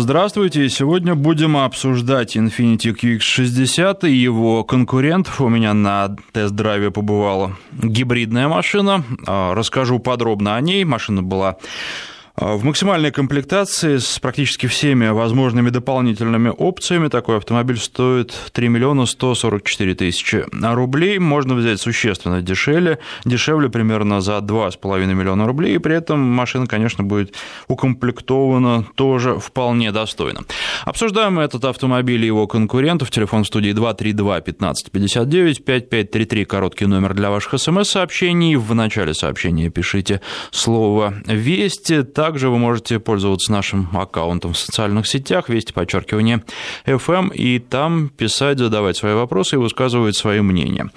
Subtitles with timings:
[0.00, 0.68] Здравствуйте.
[0.68, 5.40] Сегодня будем обсуждать Infiniti QX60 и его конкурентов.
[5.40, 9.02] У меня на тест-драйве побывала гибридная машина.
[9.26, 10.84] А, расскажу подробно о ней.
[10.84, 11.56] Машина была
[12.40, 19.94] в максимальной комплектации с практически всеми возможными дополнительными опциями такой автомобиль стоит 3 миллиона 144
[19.96, 21.18] тысячи рублей.
[21.18, 27.02] Можно взять существенно дешевле, дешевле примерно за 2,5 миллиона рублей, и при этом машина, конечно,
[27.02, 27.34] будет
[27.66, 30.42] укомплектована тоже вполне достойно.
[30.84, 33.10] Обсуждаем этот автомобиль и его конкурентов.
[33.10, 38.54] Телефон в студии 232 1559 5533, короткий номер для ваших смс-сообщений.
[38.54, 40.20] В начале сообщения пишите
[40.52, 46.44] слово «Вести», также вы можете пользоваться нашим аккаунтом в социальных сетях, вести подчеркивание
[46.84, 50.90] FM, и там писать, задавать свои вопросы и высказывать свои мнения.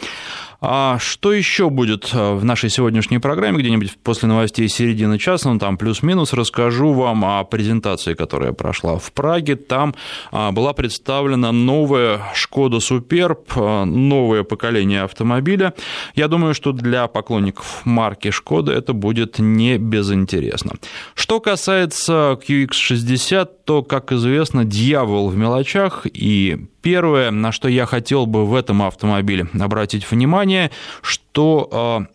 [0.63, 5.57] А что еще будет э, в нашей сегодняшней программе, где-нибудь после новостей середины часа, ну
[5.57, 9.55] там плюс-минус, расскажу вам о презентации, которая прошла в Праге.
[9.55, 9.95] Там
[10.31, 15.73] а, была представлена новая Шкода Суперб, э, новое поколение автомобиля.
[16.13, 20.73] Я думаю, что для поклонников марки Шкода это будет не безинтересно.
[21.15, 28.25] Что касается QX60, то, как известно, дьявол в мелочах, и первое, на что я хотел
[28.25, 32.05] бы в этом автомобиле обратить внимание, что а,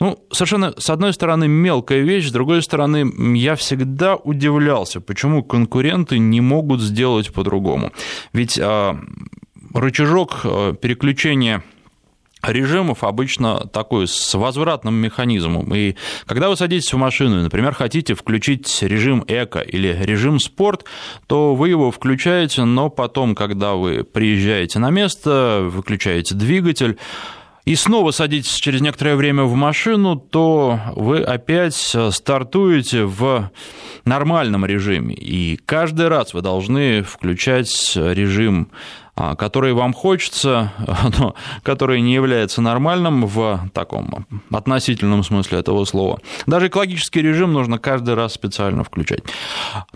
[0.00, 6.18] ну, совершенно, с одной стороны, мелкая вещь, с другой стороны, я всегда удивлялся, почему конкуренты
[6.18, 7.92] не могут сделать по-другому.
[8.32, 8.98] Ведь а,
[9.74, 11.64] рычажок а, переключения
[12.42, 15.74] режимов обычно такой с возвратным механизмом.
[15.74, 20.84] И когда вы садитесь в машину и, например, хотите включить режим эко или режим спорт,
[21.26, 26.98] то вы его включаете, но потом, когда вы приезжаете на место, выключаете двигатель,
[27.64, 33.50] и снова садитесь через некоторое время в машину, то вы опять стартуете в
[34.06, 35.14] нормальном режиме.
[35.14, 38.70] И каждый раз вы должны включать режим
[39.20, 40.72] а, который вам хочется,
[41.18, 46.20] но который не является нормальным в таком относительном смысле этого слова.
[46.46, 49.24] Даже экологический режим нужно каждый раз специально включать.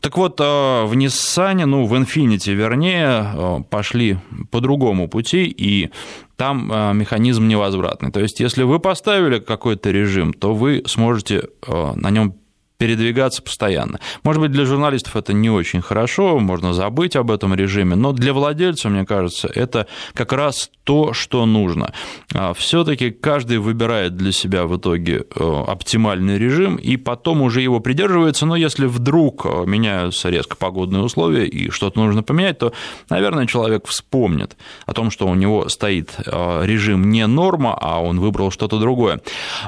[0.00, 4.18] Так вот, а, в Nissan, ну, в Infiniti, вернее, а, пошли
[4.50, 5.90] по другому пути, и
[6.34, 6.66] там
[6.98, 8.10] механизм невозвратный.
[8.10, 12.34] То есть, если вы поставили какой-то режим, то вы сможете на нем
[12.78, 14.00] передвигаться постоянно.
[14.24, 18.32] Может быть, для журналистов это не очень хорошо, можно забыть об этом режиме, но для
[18.32, 21.92] владельца, мне кажется, это как раз то, что нужно.
[22.34, 27.80] А Все-таки каждый выбирает для себя в итоге э, оптимальный режим и потом уже его
[27.80, 32.72] придерживается, но если вдруг э, меняются резко погодные условия и что-то нужно поменять, то,
[33.10, 34.56] наверное, человек вспомнит
[34.86, 39.20] о том, что у него стоит э, режим не норма, а он выбрал что-то другое.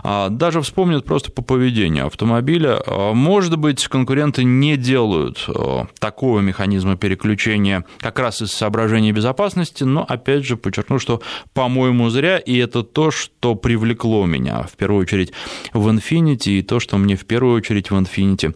[0.02, 2.82] А даже вспомнит просто по поведению автомобиля,
[3.12, 10.04] может быть, конкуренты не делают э, такого механизма переключения как раз из соображений безопасности, но,
[10.08, 11.20] опять же, подчеркну, что,
[11.52, 15.32] по-моему, зря, и это то, что привлекло меня, в первую очередь,
[15.72, 18.54] в Infinity, и то, что мне в первую очередь в Infinity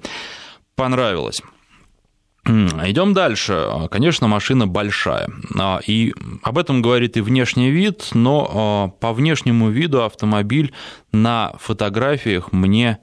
[0.74, 1.42] понравилось.
[2.48, 3.66] Идем дальше.
[3.90, 5.28] Конечно, машина большая.
[5.58, 10.72] А, и об этом говорит и внешний вид, но а, по внешнему виду автомобиль
[11.12, 12.98] на фотографиях мне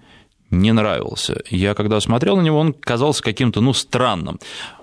[0.59, 1.41] не нравился.
[1.49, 4.39] Я когда смотрел на него, он казался каким-то, ну, странным.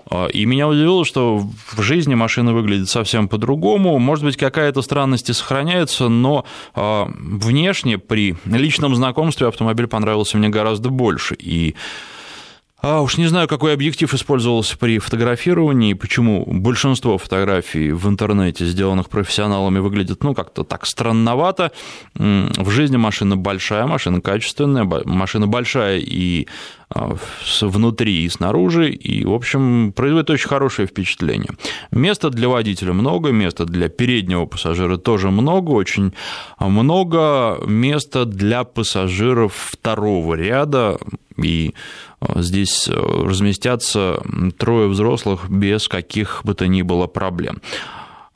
[0.09, 3.97] А, и меня удивило, что в жизни машина выглядит совсем по-другому.
[3.99, 6.45] Может быть, какая-то странность и сохраняется, но
[6.75, 11.35] а, внешне при личном знакомстве автомобиль понравился мне гораздо больше.
[11.39, 11.75] И
[12.83, 19.07] а уж не знаю, какой объектив использовался при фотографировании, почему большинство фотографий в интернете, сделанных
[19.07, 21.71] профессионалами, выглядят, ну, как-то так странновато.
[22.13, 26.47] В жизни машина большая, машина качественная, машина большая и
[26.89, 27.15] а,
[27.61, 31.51] внутри и снаружи, и, в общем, производит очень хорошее впечатление.
[31.91, 36.13] Места для водителя много, места для переднего пассажира тоже много, очень
[36.59, 40.99] много места для пассажиров второго ряда,
[41.41, 41.73] и
[42.35, 44.21] здесь э, разместятся
[44.57, 47.61] трое взрослых без каких бы то ни было проблем.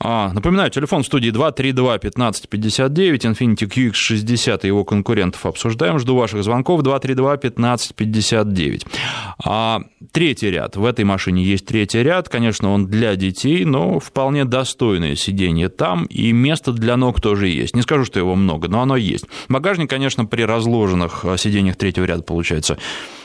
[0.00, 5.98] А, напоминаю, телефон в студии 232-1559, Infiniti QX60 и его конкурентов обсуждаем.
[5.98, 8.86] Жду ваших звонков 232-1559.
[9.44, 10.76] А, третий ряд.
[10.76, 12.28] В этой машине есть третий ряд.
[12.28, 17.74] Конечно, он для детей, но вполне достойное сиденье там, и место для ног тоже есть.
[17.74, 19.24] Не скажу, что его много, но оно есть.
[19.48, 22.78] Багажник, конечно, при разложенных сиденьях третьего ряда получается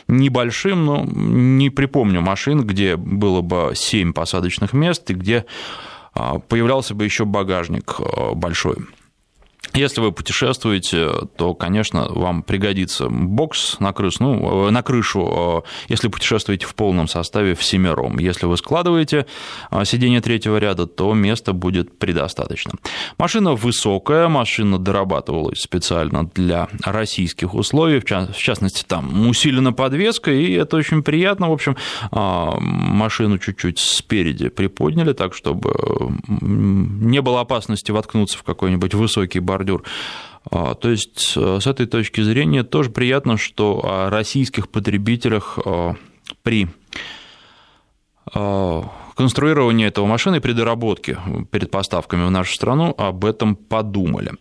[0.07, 5.43] небольшим, но не припомню машин, где было бы 7 посадочных мест и где а,
[6.13, 8.77] появлялся бы еще багажник а, большой.
[9.73, 16.67] Если вы путешествуете, то, конечно, вам пригодится бокс на крышу, ну, на крышу, если путешествуете
[16.67, 18.19] в полном составе в семером.
[18.19, 19.25] Если вы складываете
[19.85, 22.73] сиденье третьего ряда, то места будет предостаточно.
[23.17, 30.77] Машина высокая, машина дорабатывалась специально для российских условий, в частности, там усилена подвеска, и это
[30.77, 31.49] очень приятно.
[31.49, 31.77] В общем,
[32.11, 35.73] машину чуть-чуть спереди приподняли, так, чтобы
[36.27, 39.83] не было опасности воткнуться в какой-нибудь высокий бар бордюр.
[40.51, 45.93] А, то есть э, с этой точки зрения тоже приятно, что о российских потребителях э,
[46.41, 46.67] при
[48.33, 48.81] э,
[49.15, 51.17] конструировании этого машины, при доработке
[51.51, 54.31] перед поставками в нашу страну об этом подумали.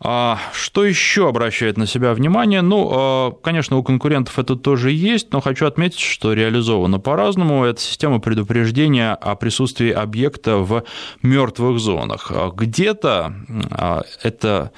[0.00, 2.62] А что еще обращает на себя внимание?
[2.62, 7.64] Ну, конечно, у конкурентов это тоже есть, но хочу отметить, что реализовано по-разному.
[7.64, 10.84] Это система предупреждения о присутствии объекта в
[11.22, 12.30] мертвых зонах.
[12.54, 13.34] Где-то
[14.22, 14.72] это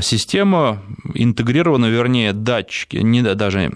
[0.00, 0.82] система
[1.14, 3.70] интегрирована, вернее, датчики, не даже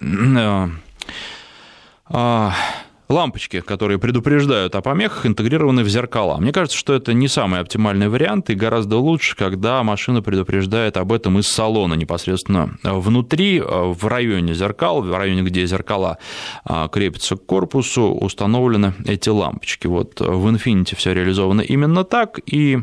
[3.10, 6.38] лампочки, которые предупреждают о помехах, интегрированы в зеркала.
[6.38, 11.12] Мне кажется, что это не самый оптимальный вариант, и гораздо лучше, когда машина предупреждает об
[11.12, 16.18] этом из салона непосредственно внутри, в районе зеркал, в районе, где зеркала
[16.64, 19.86] а, крепятся к корпусу, установлены эти лампочки.
[19.86, 22.78] Вот в Infiniti все реализовано именно так, и,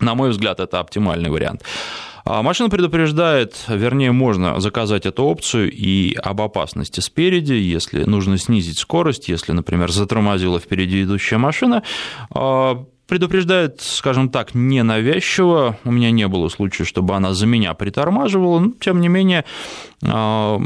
[0.00, 1.62] на мой взгляд, это оптимальный вариант.
[2.30, 8.76] А машина предупреждает, вернее, можно заказать эту опцию и об опасности спереди, если нужно снизить
[8.76, 11.84] скорость, если, например, затормозила впереди идущая машина,
[12.28, 15.78] а, предупреждает, скажем так, ненавязчиво.
[15.84, 19.46] У меня не было случая, чтобы она за меня притормаживала, но, тем не менее,
[20.02, 20.60] а,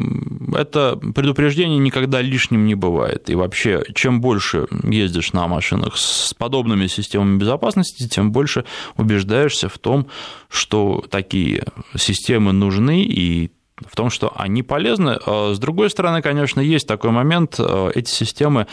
[0.54, 3.30] это предупреждение никогда лишним не бывает.
[3.30, 8.64] И вообще, чем больше ездишь на машинах с подобными системами безопасности, тем больше
[8.96, 10.08] убеждаешься в том,
[10.50, 11.64] что такие
[11.96, 13.52] системы нужны и
[13.88, 15.16] в том, что они полезны.
[15.24, 18.66] А, с другой стороны, конечно, есть такой момент, а, эти системы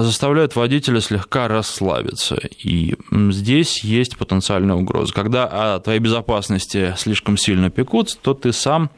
[0.00, 2.38] заставляют водителя слегка расслабиться.
[2.62, 5.12] И здесь есть потенциальная угроза.
[5.12, 8.90] Когда о твоей безопасности слишком сильно пекутся, то ты сам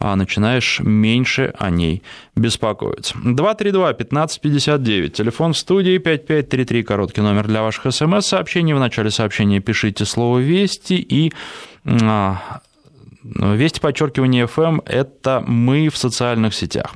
[0.00, 2.02] а, начинаешь меньше о ней
[2.36, 3.16] беспокоиться.
[3.18, 8.74] 232-1559, телефон в студии 5533, короткий номер для ваших смс-сообщений.
[8.74, 11.32] В начале сообщения пишите слово «Вести» и
[11.84, 12.60] а,
[13.24, 16.94] Вести подчеркивание FM– это мы в социальных сетях.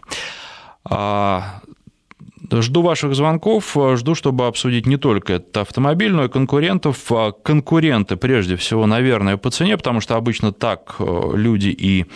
[2.53, 7.11] Жду ваших звонков, жду, чтобы обсудить не только этот автомобиль, но и конкурентов.
[7.11, 12.07] А конкуренты, прежде всего, наверное, по цене, потому что обычно так э, люди и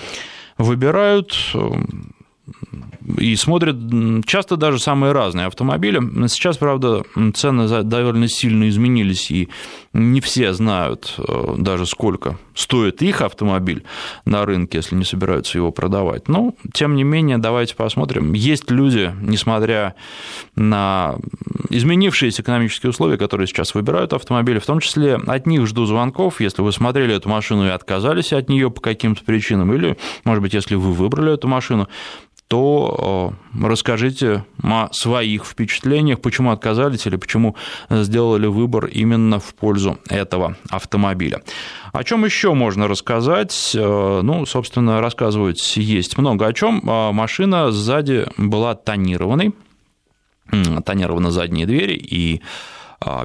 [0.58, 1.34] выбирают
[3.18, 3.76] и смотрят
[4.26, 6.00] часто даже самые разные автомобили.
[6.28, 7.04] Сейчас, правда,
[7.34, 9.48] цены довольно сильно изменились, и
[9.92, 13.84] не все знают э, даже сколько стоит их автомобиль
[14.24, 16.28] на рынке, если не собираются его продавать.
[16.28, 18.32] Но, тем не менее, давайте посмотрим.
[18.32, 19.94] Есть люди, несмотря
[20.54, 21.16] на
[21.70, 26.62] изменившиеся экономические условия, которые сейчас выбирают автомобили, в том числе от них жду звонков, если
[26.62, 30.74] вы смотрели эту машину и отказались от нее по каким-то причинам, или, может быть, если
[30.74, 31.88] вы выбрали эту машину,
[32.48, 37.56] то э, расскажите о своих впечатлениях, почему отказались или почему
[37.90, 41.42] сделали выбор именно в пользу этого автомобиля.
[41.92, 43.72] О чем еще можно рассказать?
[43.74, 46.82] Э, ну, собственно, рассказывать есть много о чем.
[46.88, 49.52] Э, машина сзади была тонированной,
[50.84, 52.42] тонированы задние двери и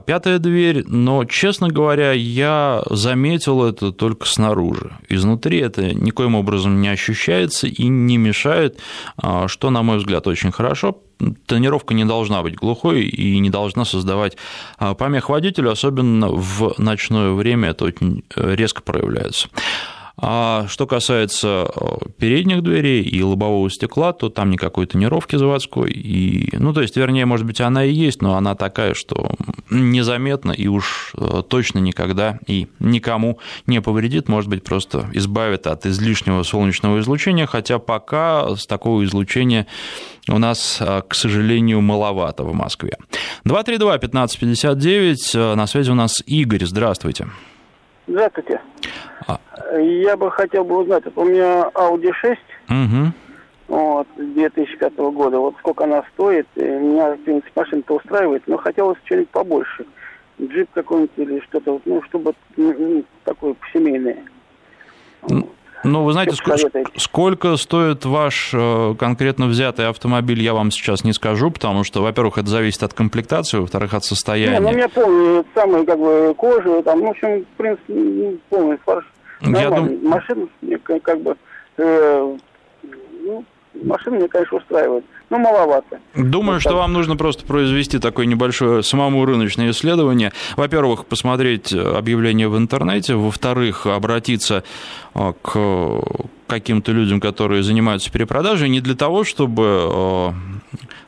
[0.06, 4.92] пятая дверь, но, честно говоря, я заметил это только снаружи.
[5.10, 8.80] Изнутри это никоим образом не ощущается и не мешает,
[9.18, 11.00] а, что, на мой взгляд, очень хорошо.
[11.46, 14.38] Тонировка не должна быть глухой и не должна создавать
[14.78, 19.48] а, помех водителю, особенно в ночное время это очень резко проявляется.
[20.24, 21.68] А что касается
[22.20, 25.92] передних дверей и лобового стекла, то там никакой тонировки заводской.
[25.92, 29.32] И, ну, то есть, вернее, может быть, она и есть, но она такая, что
[29.72, 35.86] незаметна и уж э, точно никогда и никому не повредит, может быть, просто избавит от
[35.86, 39.66] излишнего солнечного излучения, хотя пока с такого излучения
[40.30, 42.98] у нас, э, к сожалению, маловато в Москве.
[43.46, 47.28] 232-1559, на связи у нас Игорь, здравствуйте.
[48.08, 48.60] Здравствуйте.
[49.28, 49.40] А.
[49.80, 53.14] Я бы хотел бы узнать, вот у меня Audi 6, угу.
[53.72, 58.98] Вот, 2005 года, вот сколько она стоит, и меня, в принципе, машина-то устраивает, но хотелось
[59.06, 59.86] что-нибудь побольше.
[60.42, 64.26] Джип какой-нибудь или что-то, ну, чтобы ну, такое семейное.
[65.84, 71.14] Ну, вы знаете, сколько, сколько стоит ваш э, конкретно взятый автомобиль, я вам сейчас не
[71.14, 74.60] скажу, потому что, во-первых, это зависит от комплектации, во-вторых, от состояния.
[74.60, 78.78] Не, ну, я помню, самый, как бы, кожу, там, ну, в общем, в принципе, полный
[78.86, 79.06] фарш,
[79.42, 79.98] Я дум...
[80.04, 80.48] Машина
[81.02, 81.38] как бы...
[81.78, 82.38] Э,
[83.24, 85.06] ну, машина мне, конечно, устраивает.
[85.30, 86.00] Ну, маловато.
[86.16, 90.32] Думаю, вот что вам нужно просто произвести такое небольшое самому рыночное исследование.
[90.58, 93.16] Во-первых, посмотреть объявления в интернете.
[93.16, 94.64] Во-вторых, обратиться
[95.16, 96.02] э, к
[96.52, 100.30] каким-то людям, которые занимаются перепродажей, не для того, чтобы э,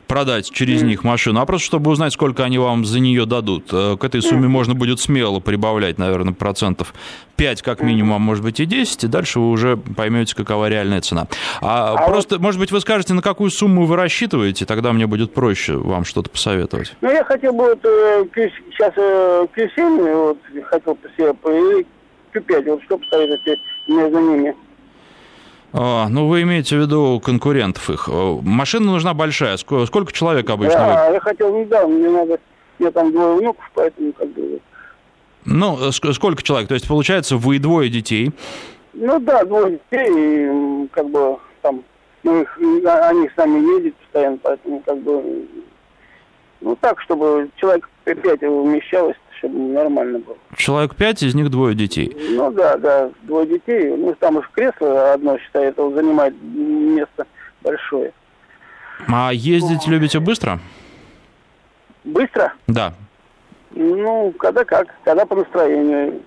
[0.06, 0.86] продать через mm.
[0.86, 3.68] них машину, а просто чтобы узнать, сколько они вам за нее дадут.
[3.70, 4.48] Э, к этой сумме mm.
[4.48, 6.94] можно будет смело прибавлять, наверное, процентов
[7.36, 11.02] 5 как минимум, а может быть и 10, и дальше вы уже поймете, какова реальная
[11.02, 11.26] цена.
[11.60, 12.42] А, а просто, вот...
[12.42, 16.30] может быть, вы скажете, на какую сумму вы рассчитываете, тогда мне будет проще вам что-то
[16.30, 16.94] посоветовать.
[17.02, 18.24] Ну, я хотел бы вот, э,
[18.70, 20.38] сейчас Q7, вот,
[20.70, 21.34] хотел бы себе,
[21.80, 21.86] и
[22.34, 24.54] Q5, вот что посоветуете между ними?
[25.76, 28.08] А, ну, вы имеете в виду конкурентов их.
[28.08, 29.56] Э, машина нужна большая.
[29.56, 30.78] Сколько человек обычно?
[30.78, 32.38] Да, я хотел недавно, мне надо...
[32.78, 34.60] мне там двое внуков, поэтому как бы...
[35.44, 36.68] Ну, э, сколько человек?
[36.68, 38.30] То есть, получается, вы двое детей?
[38.92, 41.82] Ну да, двое детей, и как бы там,
[42.22, 45.44] ну, их, они с нами ездят постоянно, поэтому как бы,
[46.60, 50.36] ну так, чтобы человек пять умещалось, чтобы нормально было.
[50.56, 52.16] Человек пять, из них двое детей.
[52.30, 53.94] Ну да, да, двое детей.
[53.96, 57.26] Ну там уж кресло одно, считай, это занимает место
[57.62, 58.12] большое.
[59.08, 60.60] А ездить любите быстро?
[62.04, 62.52] Быстро?
[62.66, 62.94] Да.
[63.72, 66.20] Ну, когда как, когда по настроению.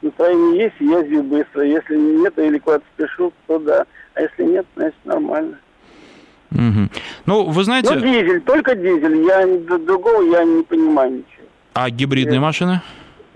[0.00, 1.64] Настроение есть, езжу быстро.
[1.64, 3.84] Если нет или куда-то спешу, то да.
[4.14, 5.58] А если нет, значит нормально.
[6.52, 6.88] Угу.
[7.26, 7.94] Ну, вы знаете...
[7.94, 9.26] Ну, дизель, только дизель.
[9.26, 9.46] Я
[9.78, 11.37] другого я не понимаю ничего.
[11.80, 12.80] А гибридные машины?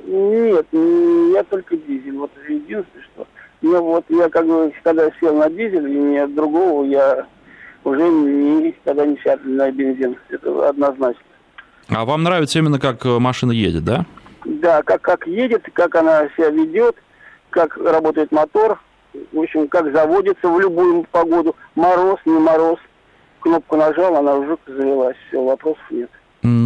[0.05, 2.17] Нет, я только дизель.
[2.17, 3.27] Вот единственное, что...
[3.61, 7.25] Ну вот я как бы, когда сел на дизель, и нет другого, я
[7.85, 10.17] уже никогда не сяду на бензин.
[10.29, 11.23] Это однозначно.
[11.89, 14.07] А вам нравится именно, как э, машина едет, да?
[14.45, 16.97] Да, как, как едет, как она себя ведет,
[17.51, 18.81] как работает мотор,
[19.31, 22.81] в общем, как заводится в любую погоду, мороз, не мороз.
[23.39, 26.11] Кнопку нажал, она уже завелась, все, вопросов нет.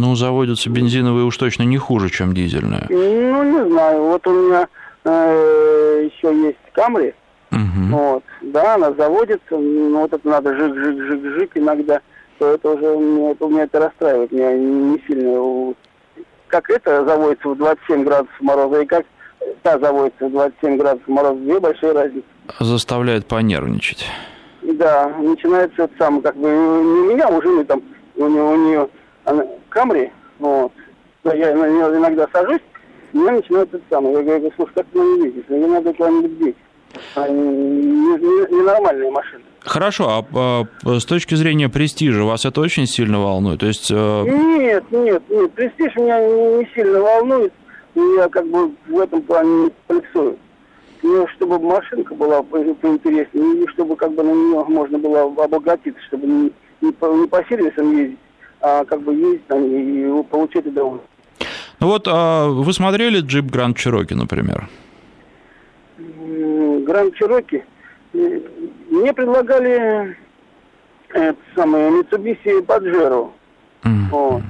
[0.07, 2.85] Ну, заводятся бензиновые уж точно не хуже, чем дизельные.
[2.89, 4.03] Ну, не знаю.
[4.03, 4.69] Вот у меня
[5.03, 7.13] э, еще есть Камри.
[7.51, 7.87] Угу.
[7.89, 8.23] Вот.
[8.41, 11.99] Да, она заводится, но вот это надо жик-жик-жик-жик иногда.
[12.39, 14.31] То это уже это, меня это расстраивает.
[14.31, 15.73] Меня не сильно...
[16.47, 19.05] Как это заводится в 27 градусов мороза и как
[19.63, 21.39] та заводится в 27 градусов мороза.
[21.41, 22.27] Две большие разницы.
[22.61, 24.05] Заставляет понервничать.
[24.61, 27.81] Да, начинается это самое, как бы, не меня, уже не там,
[28.15, 28.89] у нее, у нее
[29.69, 30.71] Камри, вот,
[31.23, 32.61] я на нее иногда сажусь,
[33.13, 34.15] и меня начинает это самое.
[34.15, 35.43] Я говорю, слушай, как ты на нее ездишь?
[35.49, 36.55] Мне надо куда-нибудь деть.
[37.15, 39.43] Ненормальные машины.
[39.59, 43.59] Хорошо, а, а с точки зрения престижа вас это очень сильно волнует?
[43.59, 43.91] То есть...
[43.91, 44.23] Э...
[44.23, 47.53] Нет, нет, нет, престиж меня не, не сильно волнует.
[47.95, 50.37] Я как бы в этом плане не комплексую.
[51.03, 56.27] Мне, чтобы машинка была поинтереснее, и чтобы как бы на нее можно было обогатиться, чтобы
[56.27, 58.26] не, не, по, не по сервисам ездить, а
[58.59, 61.09] как бы ездить там и получать удовольствие.
[61.79, 64.67] Ну вот, а вы смотрели джип Гранд Чироки, например?
[65.97, 67.63] Гранд Чироки?
[68.13, 70.17] Мне предлагали
[71.09, 73.31] это самое Mitsubishi Pajero.
[73.83, 74.09] Mm-hmm.
[74.11, 74.43] Вот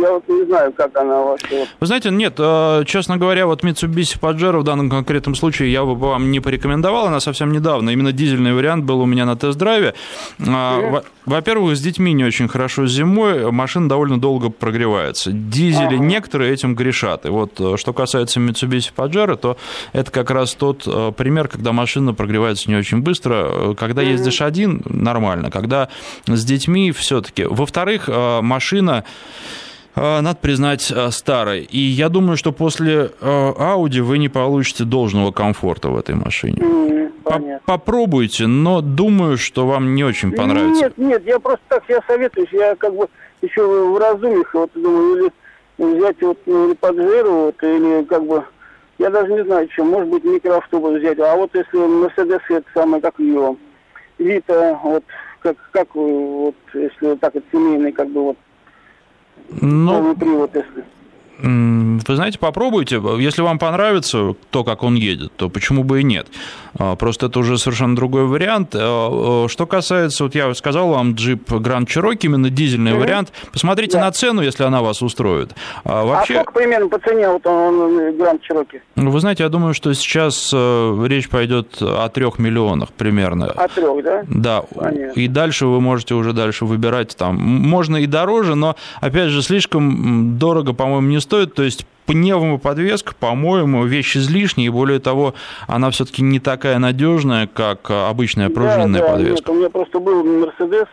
[0.00, 1.66] я вот не знаю, как она вообще.
[1.80, 5.94] Вы знаете, нет, э, честно говоря, вот Mitsubishi Pajero в данном конкретном случае я бы
[5.94, 7.90] вам не порекомендовал, она совсем недавно.
[7.90, 9.94] Именно дизельный вариант был у меня на тест-драйве.
[10.38, 11.04] Mm-hmm.
[11.26, 15.32] Во-первых, с детьми не очень хорошо зимой, машина довольно долго прогревается.
[15.32, 16.04] Дизели ага.
[16.04, 17.26] некоторые этим грешат.
[17.26, 19.56] И вот э, что касается Mitsubishi Pajero, то
[19.92, 20.84] это как раз тот
[21.16, 23.74] пример, когда машина прогревается не очень быстро.
[23.74, 24.10] Когда mm-hmm.
[24.10, 25.50] ездишь один, нормально.
[25.50, 25.88] Когда
[26.26, 27.44] с детьми все-таки.
[27.44, 29.02] Во-вторых, машина Э,
[29.96, 31.62] надо признать, э, старой.
[31.62, 36.58] И я думаю, что после э, Audi вы не получите должного комфорта в этой машине.
[36.58, 36.94] Mm,
[37.64, 40.84] Попробуйте, но думаю, что вам не очень понравится.
[40.84, 43.08] Нет, нет, я просто так я советую, я как бы
[43.40, 45.16] еще в разумных, вот думаю,
[45.78, 48.44] или взять вот ну, или Паджеро, вот, или как бы,
[48.98, 53.02] я даже не знаю, что, может быть, микроавтобус взять, а вот если Мерседес, это самое,
[53.02, 53.56] как ее,
[54.18, 55.04] Вита, вот,
[55.40, 58.36] как, как вот, если так вот семейный, как бы вот,
[59.50, 60.84] ну, внутри вот если
[61.38, 63.02] вы знаете, попробуйте.
[63.18, 66.28] Если вам понравится то, как он едет, то почему бы и нет?
[66.78, 68.74] А, просто это уже совершенно другой вариант.
[68.74, 72.98] А, а, что касается, вот я сказал вам, джип Grand Cherokee, именно дизельный mm-hmm.
[72.98, 73.32] вариант.
[73.52, 74.04] Посмотрите да.
[74.04, 75.54] на цену, если она вас устроит.
[75.84, 76.34] А, вообще...
[76.34, 78.80] а сколько примерно по цене вот он, он Grand Cherokee?
[78.96, 83.46] Ну, вы знаете, я думаю, что сейчас э, речь пойдет о трех миллионах примерно.
[83.46, 84.24] О трех, да?
[84.28, 84.62] Да.
[84.74, 85.20] Понятно.
[85.20, 87.36] И дальше вы можете уже дальше выбирать там.
[87.36, 91.54] Можно и дороже, но, опять же, слишком дорого, по-моему, не стоит.
[91.54, 95.34] То есть пневмоподвеска, по-моему, вещь излишняя, и более того,
[95.66, 99.36] она все-таки не такая надежная, как обычная пружинная да, да, подвеска.
[99.36, 100.86] Нет, у меня просто был Мерседес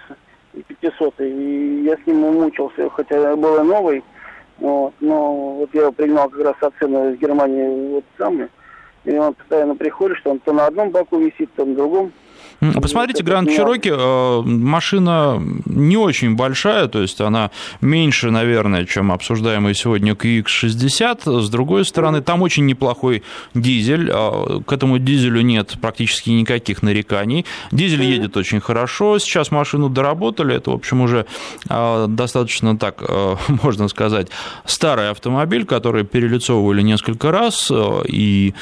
[0.80, 4.04] 500, и я с ним мучился, хотя был новый,
[4.60, 8.48] вот, но вот я принимал как раз от цены из Германии вот самый,
[9.04, 12.12] и он постоянно приходит, что он то на одном боку висит, то на другом.
[12.62, 17.50] Посмотрите, Гранд Чироки, э, машина не очень большая, то есть она
[17.82, 21.42] меньше, наверное, чем обсуждаемый сегодня QX60.
[21.42, 23.24] С другой стороны, там очень неплохой
[23.56, 24.12] дизель.
[24.14, 27.48] Э, к этому дизелю нет практически никаких нареканий.
[27.72, 29.18] Дизель едет очень хорошо.
[29.18, 30.56] Сейчас машину доработали.
[30.56, 31.26] Это, в общем, уже
[31.68, 33.02] э, достаточно так,
[33.64, 34.28] можно сказать,
[34.66, 37.72] старый автомобиль, который перелицовывали несколько раз.
[38.08, 38.54] И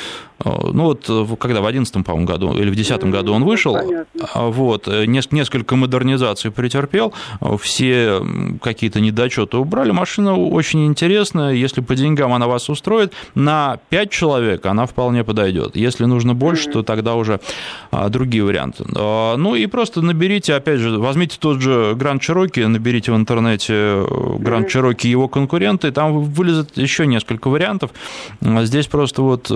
[0.43, 1.05] ну вот,
[1.39, 3.77] когда в 2011, по-моему, году или в 2010 году он вышел,
[4.33, 7.13] а, вот, э, несколько модернизаций претерпел,
[7.59, 8.21] все
[8.61, 9.91] какие-то недочеты убрали.
[9.91, 15.75] Машина очень интересная, если по деньгам она вас устроит, на 5 человек она вполне подойдет.
[15.75, 17.39] Если нужно больше, то тогда уже
[17.91, 18.85] а, другие варианты.
[18.89, 24.05] Ну и просто наберите, опять же, возьмите тот же Grand Cherokee, наберите в интернете э,
[24.39, 27.91] Grand Cherokee и его конкуренты, там вылезет еще несколько вариантов.
[28.41, 29.53] Здесь просто вот э,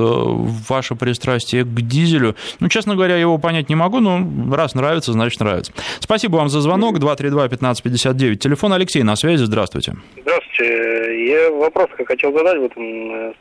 [0.73, 5.39] ваше пристрастие к дизелю, ну, честно говоря, его понять не могу, но раз нравится, значит
[5.39, 5.71] нравится.
[5.99, 6.97] Спасибо вам за звонок.
[6.97, 8.35] 232-1559.
[8.35, 9.43] Телефон Алексей на связи.
[9.43, 9.93] Здравствуйте.
[10.21, 11.25] Здравствуйте.
[11.27, 12.57] Я вопрос хотел задать.
[12.57, 12.71] Вот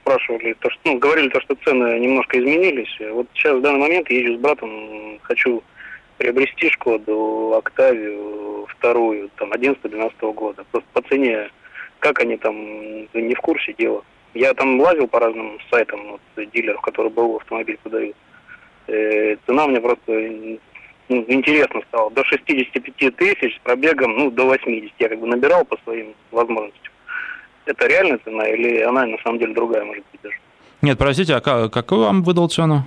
[0.01, 2.95] спрашивали, то, что, ну, говорили, то, что цены немножко изменились.
[3.12, 4.71] Вот сейчас в данный момент езжу с братом,
[5.23, 5.62] хочу
[6.19, 10.65] приобрести Шкоду Октавию вторую, там, 11-12 года.
[10.71, 11.51] Просто по цене,
[11.99, 14.03] как они там, не в курсе дела.
[14.35, 18.17] Я там лазил по разным сайтам, вот, дилеров, которые был автомобиль продают.
[18.87, 20.12] Э, цена мне просто
[21.09, 22.11] ну, интересно стало.
[22.11, 24.93] До 65 тысяч с пробегом ну, до 80.
[24.99, 26.93] Я как бы набирал по своим возможностям.
[27.67, 30.37] Это реальная цена или она на самом деле другая может быть даже?
[30.81, 32.85] Нет, простите, а какую вам выдал цену?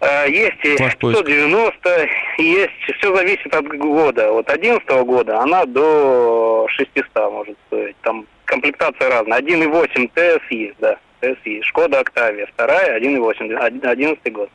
[0.00, 4.32] А, есть Ваш 190, есть, все зависит от года.
[4.32, 7.96] Вот 11 года она до 600 может стоить.
[8.02, 9.40] Там комплектация разная.
[9.40, 10.98] 1.8 TS есть, да.
[11.22, 11.62] TS.
[11.62, 14.50] Шкода Октавия, вторая 1.8, 11 год.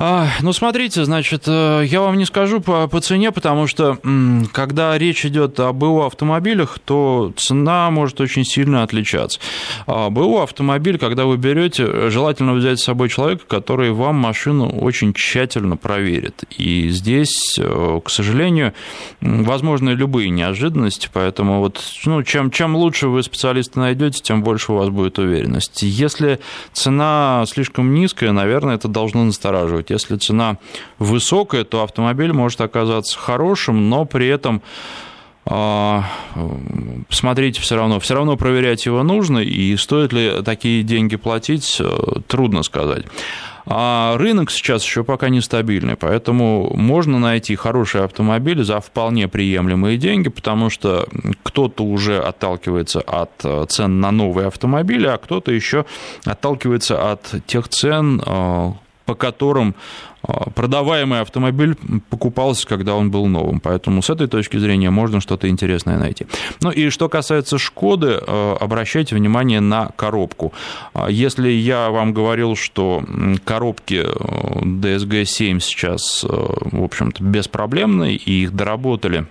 [0.00, 3.98] Ну, смотрите, значит, э, я вам не скажу по, по цене, потому что
[4.52, 9.40] когда речь идет об БУ автомобилях, то цена может очень сильно отличаться.
[9.86, 15.12] А БУ автомобиль, когда вы берете, желательно взять с собой человека, который вам машину очень
[15.14, 16.44] тщательно проверит.
[16.56, 18.74] И здесь, э, к сожалению,
[19.20, 24.76] возможны любые неожиданности, поэтому вот, ну, чем, чем лучше вы специалиста найдете, тем больше у
[24.76, 25.86] вас будет уверенности.
[25.86, 26.38] Если
[26.72, 30.02] цена слишком низкая, наверное, это должно настораживать делать.
[30.02, 30.58] Если цена
[30.98, 34.62] высокая, то автомобиль может оказаться хорошим, но при этом
[35.50, 36.04] а,
[37.08, 42.20] смотрите все равно, все равно проверять его нужно, и стоит ли такие деньги платить, э,
[42.26, 43.06] трудно сказать.
[43.70, 50.30] А рынок сейчас еще пока нестабильный, поэтому можно найти хороший автомобиль за вполне приемлемые деньги,
[50.30, 51.06] потому что
[51.42, 55.84] кто-то уже отталкивается от э, цен на новые автомобили, а кто-то еще
[56.24, 58.72] отталкивается от тех цен, э,
[59.08, 59.74] по которым
[60.22, 61.76] а, продаваемый автомобиль
[62.10, 63.58] покупался, когда он был новым.
[63.58, 66.26] Поэтому с этой точки зрения можно что-то интересное найти.
[66.60, 70.52] Ну и что касается Шкоды, а, обращайте внимание на коробку.
[70.92, 73.02] А, если я вам говорил, что
[73.44, 79.26] коробки DSG-7 сейчас, в общем-то, беспроблемные, и их доработали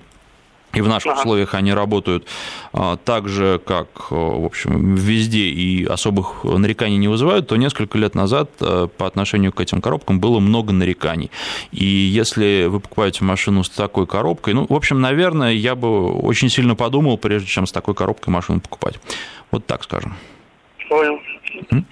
[0.74, 1.20] и в наших ага.
[1.22, 2.28] условиях они работают
[2.74, 7.98] а, так же, как, э, в общем, везде и особых нареканий не вызывают, то несколько
[7.98, 11.32] лет назад э, по отношению к этим коробкам было много нареканий.
[11.72, 16.50] И если вы покупаете машину с такой коробкой, ну, в общем, наверное, я бы очень
[16.50, 19.00] сильно подумал, прежде чем с такой коробкой машину покупать.
[19.52, 20.16] Вот так скажем.
[20.90, 21.20] Понял.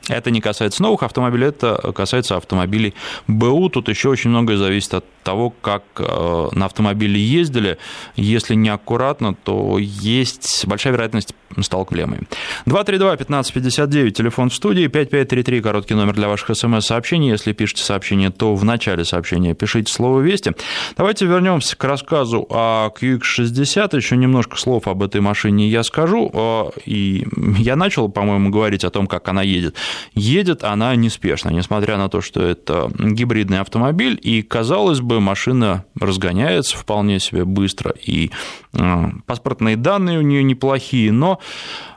[0.07, 2.93] Это не касается новых автомобилей, это касается автомобилей
[3.27, 3.69] БУ.
[3.69, 7.77] Тут еще очень многое зависит от того, как э, на автомобиле ездили.
[8.15, 12.27] Если неаккуратно, то есть большая вероятность столкновений.
[12.67, 17.29] 232-1559, телефон в студии, 5533, короткий номер для ваших смс-сообщений.
[17.29, 20.53] Если пишете сообщение, то в начале сообщения пишите слово «Вести».
[20.97, 23.95] Давайте вернемся к рассказу о QX60.
[23.95, 26.29] Еще немножко слов об этой машине я скажу.
[26.33, 27.25] Э, и
[27.57, 29.75] я начал, по-моему, говорить о том, как она едет едет.
[30.13, 36.77] Едет она неспешно, несмотря на то, что это гибридный автомобиль, и, казалось бы, машина разгоняется
[36.77, 38.31] вполне себе быстро, и
[38.73, 41.39] э, паспортные данные у нее неплохие, но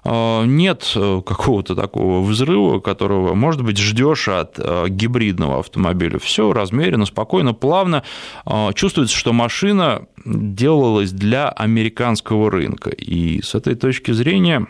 [0.04, 6.18] э, нет какого-то такого взрыва, которого, может быть, ждешь от э, гибридного автомобиля.
[6.18, 8.02] Все размеренно, спокойно, плавно.
[8.74, 12.90] Чувствуется, что машина делалась для американского рынка.
[12.90, 14.66] И с этой точки зрения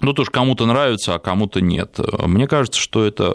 [0.00, 1.98] Ну, тоже кому-то нравится, а кому-то нет.
[2.26, 3.34] Мне кажется, что это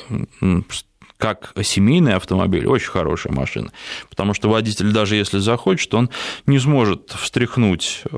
[1.17, 3.71] как семейный автомобиль, очень хорошая машина,
[4.09, 6.09] потому что водитель, даже если захочет, он
[6.47, 8.17] не сможет встряхнуть э,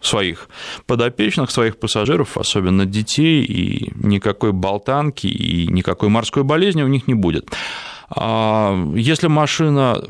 [0.00, 0.48] своих
[0.86, 7.14] подопечных, своих пассажиров, особенно детей, и никакой болтанки, и никакой морской болезни у них не
[7.14, 7.50] будет.
[8.08, 10.04] А если машина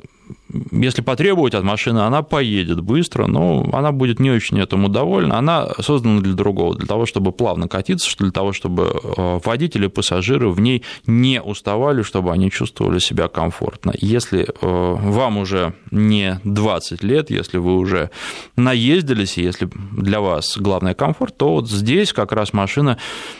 [0.70, 5.38] если потребовать от машины, она поедет быстро, но она будет не очень этому довольна.
[5.38, 10.50] Она создана для другого, для того, чтобы плавно катиться, для того, чтобы э, водители, пассажиры
[10.50, 13.92] в ней не уставали, чтобы они чувствовали себя комфортно.
[13.98, 18.10] Если э, вам уже не 20 лет, если вы уже
[18.56, 22.98] наездились, если для вас главное комфорт, то вот здесь как раз машина,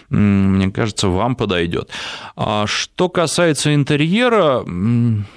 [0.09, 1.91] мне кажется, вам подойдет.
[2.37, 4.65] А что касается интерьера,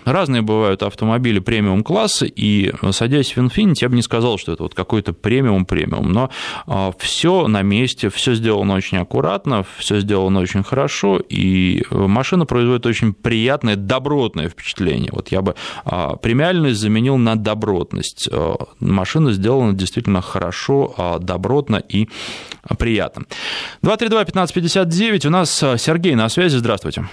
[0.06, 4.64] разные бывают автомобили премиум класса, и садясь в Infiniti, я бы не сказал, что это
[4.64, 6.30] вот какой-то премиум-премиум, но
[6.68, 12.86] а, все на месте, все сделано очень аккуратно, все сделано очень хорошо, и машина производит
[12.86, 15.10] очень приятное, добротное впечатление.
[15.12, 18.30] Вот я бы а, премиальность заменил на добротность.
[18.32, 22.10] А, машина сделана действительно хорошо, добротно и
[22.78, 23.26] приятно.
[23.84, 27.06] 232-1559, у нас Сергей на связи, здравствуйте.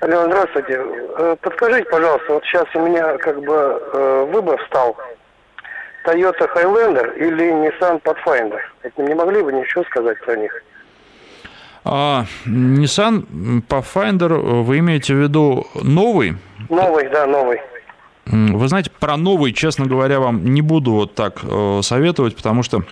[0.00, 0.80] Алло, здравствуйте.
[1.18, 3.54] Э, подскажите, пожалуйста, вот сейчас у меня как бы
[3.92, 4.96] э, выбор стал.
[6.06, 8.60] Toyota Highlander или Nissan Pathfinder.
[8.82, 10.62] Это не могли бы ничего сказать про них?
[11.84, 13.26] А, Nissan
[13.68, 16.36] Pathfinder, вы имеете в виду новый?
[16.70, 17.60] Новый, да, новый.
[18.24, 22.84] Вы знаете, про новый, честно говоря, вам не буду вот так э, советовать, потому что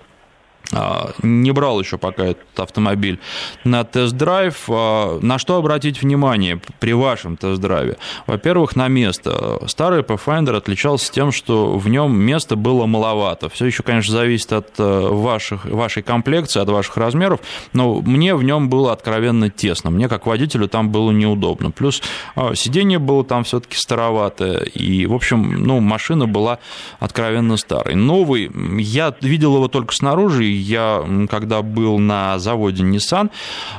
[1.23, 3.19] не брал еще пока этот автомобиль
[3.65, 4.65] на тест-драйв.
[4.69, 7.97] А, на что обратить внимание при вашем тест-драйве?
[8.27, 9.61] Во-первых, на место.
[9.67, 13.49] Старый Pathfinder отличался тем, что в нем места было маловато.
[13.49, 17.41] Все еще, конечно, зависит от э, ваших, вашей комплекции, от ваших размеров,
[17.73, 19.91] но мне в нем было откровенно тесно.
[19.91, 21.71] Мне, как водителю, там было неудобно.
[21.71, 22.03] Плюс
[22.35, 24.61] а, сиденье было там все-таки староватое.
[24.65, 26.59] И, в общем, ну, машина была
[26.99, 27.95] откровенно старой.
[27.95, 33.31] Новый, я видел его только снаружи, я, когда был на заводе Nissan,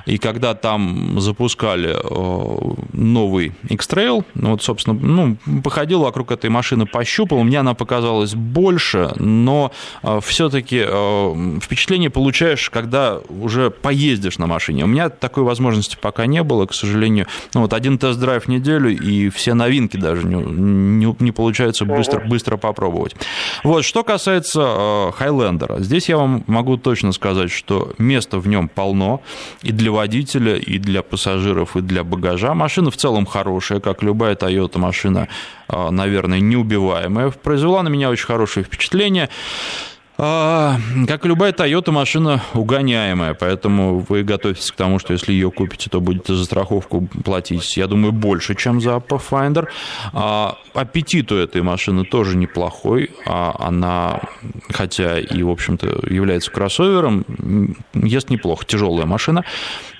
[0.05, 7.43] и когда там запускали э, новый X-Trail, вот, собственно, ну, походил вокруг этой машины, пощупал,
[7.43, 9.71] мне она показалась больше, но
[10.03, 14.83] э, все-таки э, впечатление получаешь, когда уже поездишь на машине.
[14.83, 17.27] У меня такой возможности пока не было, к сожалению.
[17.53, 22.25] Ну, вот один тест-драйв в неделю, и все новинки даже не, не, не получается быстро,
[22.25, 23.15] быстро попробовать.
[23.63, 28.69] Вот, что касается Хайлендера, здесь я вам могу могу точно сказать, что места в нем
[28.69, 29.21] полно
[29.63, 32.53] и для водителя, и для пассажиров, и для багажа.
[32.53, 35.27] Машина в целом хорошая, как любая Toyota машина,
[35.67, 37.31] а, наверное, неубиваемая.
[37.31, 39.29] Произвела на меня очень хорошее впечатление.
[40.21, 40.77] А,
[41.07, 45.89] как и любая Toyota, машина угоняемая, поэтому вы готовитесь к тому, что если ее купите,
[45.89, 49.67] то будете за страховку платить, я думаю, больше, чем за Pathfinder.
[50.11, 53.11] А, аппетит у этой машины тоже неплохой.
[53.25, 54.21] А она,
[54.69, 57.25] хотя и, в общем-то, является кроссовером,
[57.93, 58.65] ест неплохо.
[58.65, 59.45] Тяжелая машина.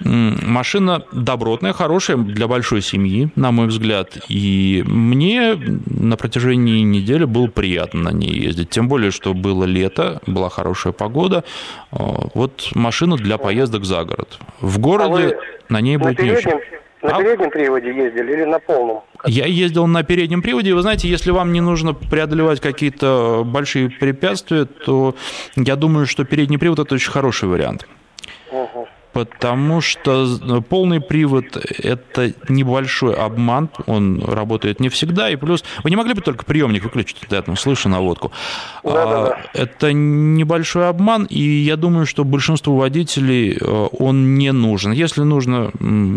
[0.01, 4.17] Машина добротная, хорошая для большой семьи, на мой взгляд.
[4.27, 8.69] И мне на протяжении недели было приятно на ней ездить.
[8.69, 11.43] Тем более, что было лето, была хорошая погода.
[11.91, 14.39] Вот машина для поездок за город.
[14.61, 16.51] В городе а на ней будет не очень.
[17.01, 17.17] На а?
[17.17, 19.03] переднем приводе ездили или на полном?
[19.25, 20.73] Я ездил на переднем приводе.
[20.73, 25.15] Вы знаете, если вам не нужно преодолевать какие-то большие препятствия, то
[25.55, 27.87] я думаю, что передний привод– это очень хороший вариант.
[28.51, 28.87] Угу
[29.19, 31.45] потому что э, полный привод–
[31.83, 35.65] это небольшой обман, он работает не всегда, и плюс…
[35.83, 38.31] Вы не могли бы только приемник выключить, я там слышу наводку?
[38.83, 39.37] Да, да, да.
[39.53, 44.93] Это небольшой обман, и я думаю, что большинству водителей э, он не нужен.
[44.93, 45.71] Если нужно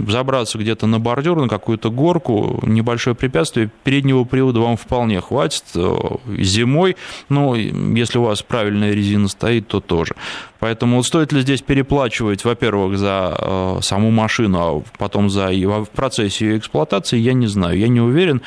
[0.08, 5.64] забраться где-то на бордюр, на какую-то горку, небольшое препятствие, переднего привода вам вполне хватит.
[5.74, 5.96] Э,
[6.38, 6.96] зимой,
[7.28, 10.14] ну, если у вас правильная резина стоит, то тоже.
[10.62, 15.86] Поэтому вот стоит ли здесь переплачивать, во-первых, за э, саму машину, а потом за в
[15.86, 18.42] процессе ее эксплуатации, я не знаю, я не уверен.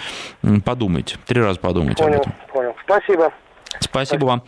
[0.63, 2.33] Подумайте, три раза подумайте понял, об этом.
[2.53, 3.31] Понял, спасибо.
[3.79, 4.43] Спасибо вам.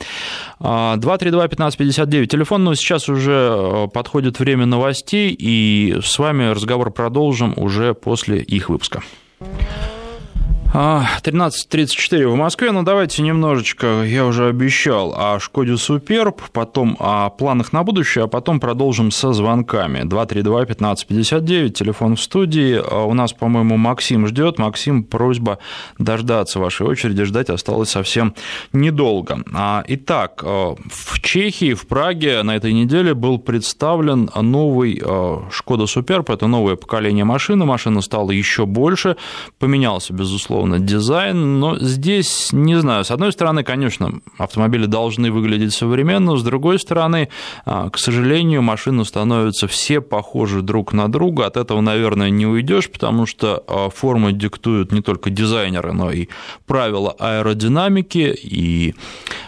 [0.59, 2.23] 232-1559.
[2.23, 7.93] А, Телефон, но сейчас уже э, подходит время новостей, и с вами разговор продолжим уже
[7.93, 9.01] после их выпуска.
[10.73, 17.29] 13.34 в Москве, но ну, давайте немножечко, я уже обещал, о Шкоде Суперб, потом о
[17.29, 19.99] планах на будущее, а потом продолжим со звонками.
[20.01, 22.81] 232-1559, телефон в студии.
[22.83, 24.59] А у нас, по-моему, Максим ждет.
[24.59, 25.59] Максим, просьба
[25.99, 28.35] дождаться вашей очереди, ждать осталось совсем
[28.73, 29.43] недолго.
[29.53, 35.01] А, итак, в Чехии, в Праге на этой неделе был представлен новый
[35.51, 39.15] Шкода Суперб, это новое поколение машины, машина стала еще больше,
[39.59, 45.73] поменялся, безусловно, безусловно, дизайн, но здесь, не знаю, с одной стороны, конечно, автомобили должны выглядеть
[45.73, 47.29] современно, с другой стороны,
[47.65, 52.89] а, к сожалению, машины становятся все похожи друг на друга, от этого, наверное, не уйдешь,
[52.89, 56.27] потому что а, формы диктуют не только дизайнеры, но и
[56.65, 58.95] правила аэродинамики, и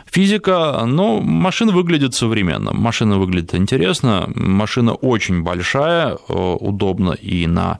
[0.06, 7.80] физика, но машина выглядит современно, машина выглядит интересно, машина очень большая, а, удобно и на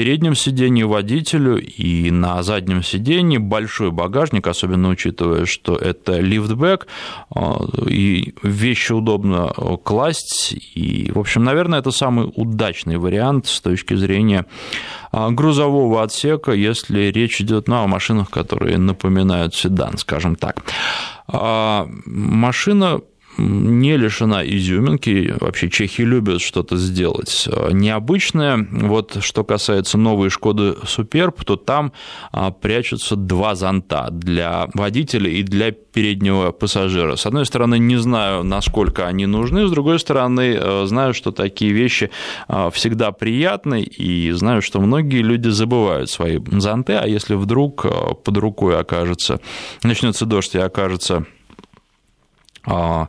[0.00, 6.86] переднем сиденье водителю и на заднем сиденье большой багажник, особенно учитывая, что это лифтбэк,
[7.34, 9.52] а, и вещи удобно
[9.84, 10.54] класть.
[10.74, 14.46] И, в общем, наверное, это самый удачный вариант с точки зрения
[15.12, 20.62] а, грузового отсека, если речь идет ну, о машинах, которые напоминают седан, скажем так.
[21.28, 23.02] А, машина
[23.40, 25.34] не лишена изюминки.
[25.40, 28.66] Вообще чехи любят что-то сделать необычное.
[28.70, 31.92] Вот что касается новой Шкоды Суперб, то там
[32.32, 37.16] а, прячутся два зонта для водителя и для переднего пассажира.
[37.16, 41.72] С одной стороны, не знаю, насколько они нужны, с другой стороны, э, знаю, что такие
[41.72, 42.10] вещи
[42.48, 47.86] а, всегда приятны, и знаю, что многие люди забывают свои зонты, а если вдруг
[48.24, 49.40] под рукой окажется,
[49.82, 51.26] начнется дождь и окажется
[52.64, 53.08] а,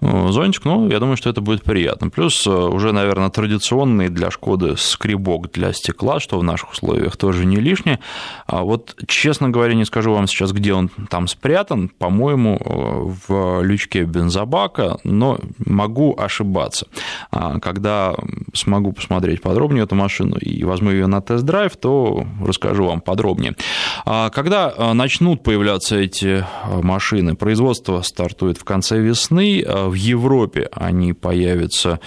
[0.00, 2.08] зонтик, ну, я думаю, что это будет приятно.
[2.08, 7.44] Плюс э, уже, наверное, традиционный для Шкоды скребок для стекла, что в наших условиях тоже
[7.44, 8.00] не лишнее.
[8.46, 13.62] А вот, честно говоря, не скажу вам сейчас, где он там спрятан, по-моему, э, в
[13.62, 16.86] лючке бензобака, но могу ошибаться.
[17.30, 18.14] А когда
[18.54, 23.54] смогу посмотреть подробнее эту машину и возьму ее на тест-драйв, то расскажу вам подробнее.
[24.06, 26.46] А когда э, начнут появляться эти
[26.82, 32.00] машины, производство стартует в конце весны, в Европе они появятся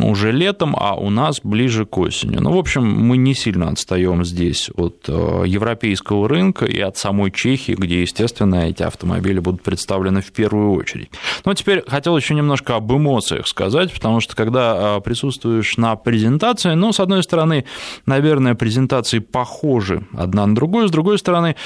[0.00, 2.36] уже летом, а у нас ближе к осени.
[2.36, 7.30] Ну, в общем, мы не сильно отстаем здесь от э, европейского рынка и от самой
[7.32, 11.10] Чехии, где, естественно, эти автомобили будут представлены в первую очередь.
[11.44, 16.74] Но теперь хотел еще немножко об эмоциях сказать, потому что когда э, присутствуешь на презентации,
[16.74, 17.64] ну, с одной стороны,
[18.06, 21.56] наверное, презентации похожи одна на другую, с другой стороны,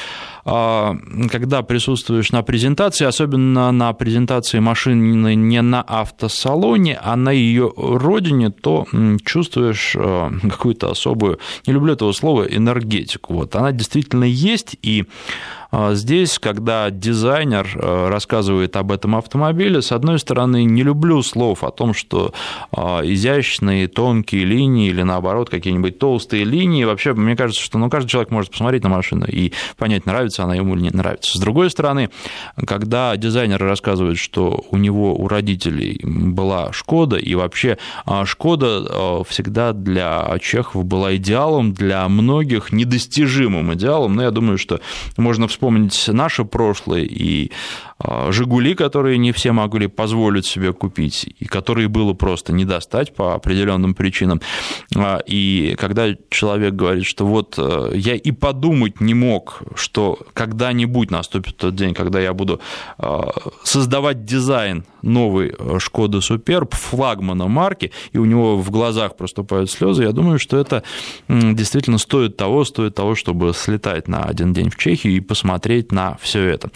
[0.46, 8.50] когда присутствуешь на презентации, особенно на презентации машины не на автосалоне, а на ее родине,
[8.50, 8.86] то
[9.24, 13.34] чувствуешь э, какую-то особую, не люблю этого слова, энергетику.
[13.34, 19.92] Вот она действительно есть, и а здесь, когда дизайнер э, рассказывает об этом автомобиле, с
[19.92, 22.32] одной стороны, не люблю слов о том, что
[22.72, 26.84] а, изящные, тонкие линии или наоборот какие-нибудь толстые линии.
[26.84, 30.54] Вообще, мне кажется, что ну, каждый человек может посмотреть на машину и понять, нравится она
[30.54, 31.36] ему или не нравится.
[31.36, 32.10] С другой стороны,
[32.66, 39.72] когда дизайнер рассказывает, что у него, у родителей была Шкода, и вообще а, Шкода всегда
[39.72, 44.80] для чехов была идеалом, для многих недостижимым идеалом, но я думаю, что
[45.16, 47.50] можно вспомнить наше прошлое и
[47.98, 53.14] а, «Жигули», которые не все могли позволить себе купить, и которые было просто не достать
[53.14, 54.40] по определенным причинам.
[54.94, 61.10] А, и когда человек говорит, что вот э, я и подумать не мог, что когда-нибудь
[61.10, 62.60] наступит тот день, когда я буду
[62.98, 63.32] а,
[63.64, 70.12] создавать дизайн новый Шкода Суперб, флагмана марки, и у него в глазах проступают слезы, я
[70.12, 70.82] думаю, что это
[71.28, 76.16] действительно стоит того, стоит того, чтобы слетать на один день в Чехию и посмотреть на
[76.20, 76.70] все это.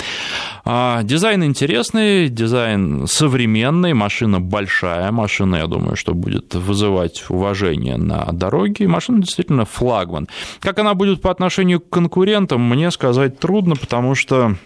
[1.04, 8.86] Дизайн интересный, дизайн современный, машина большая, машина, я думаю, что будет вызывать уважение на дороге,
[8.86, 10.28] машина действительно флагман.
[10.60, 14.56] Как она будет по отношению к конкурентам, мне сказать трудно, потому что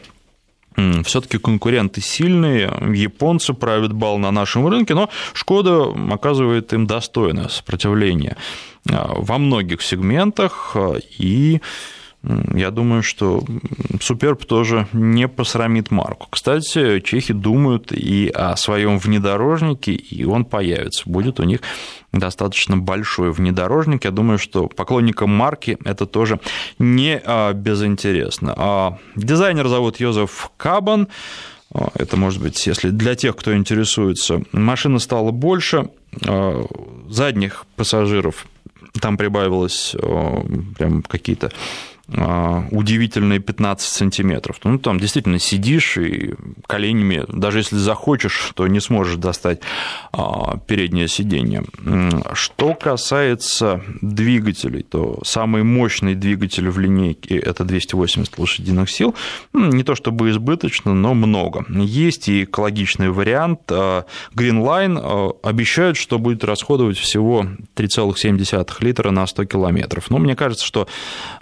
[1.05, 8.37] все-таки конкуренты сильные, японцы правят бал на нашем рынке, но Шкода оказывает им достойное сопротивление
[8.91, 11.61] а, во многих сегментах, а, и
[12.55, 13.45] я думаю, что
[14.01, 16.29] Суперб тоже не посрамит марку.
[16.31, 21.03] Кстати, чехи думают и о своем внедорожнике, и он появится.
[21.07, 21.61] Будет у них
[22.13, 24.05] достаточно большой внедорожник.
[24.05, 26.41] Я думаю, что поклонникам марки это тоже
[26.79, 28.55] не а, безинтересно.
[28.57, 31.09] А, дизайнер зовут Йозеф Кабан.
[31.75, 35.91] А, это может быть, если для тех, кто интересуется, машина стала больше,
[37.09, 38.47] задних пассажиров
[39.01, 39.97] там прибавилось
[40.79, 41.51] прям какие-то
[42.07, 44.59] удивительные 15 сантиметров.
[44.64, 46.35] Ну, там действительно сидишь и
[46.67, 49.61] коленями, даже если захочешь, то не сможешь достать
[50.12, 51.64] а, переднее сиденье.
[52.35, 59.14] Что касается двигателей, то самый мощный двигатель в линейке– это 280 лошадиных сил.
[59.55, 61.64] Не то чтобы избыточно, но много.
[61.71, 63.61] Есть и экологичный вариант.
[63.71, 70.11] А, Greenline обещают, что будет расходовать всего 3,7 литра на 100 километров.
[70.11, 70.87] Но мне кажется, что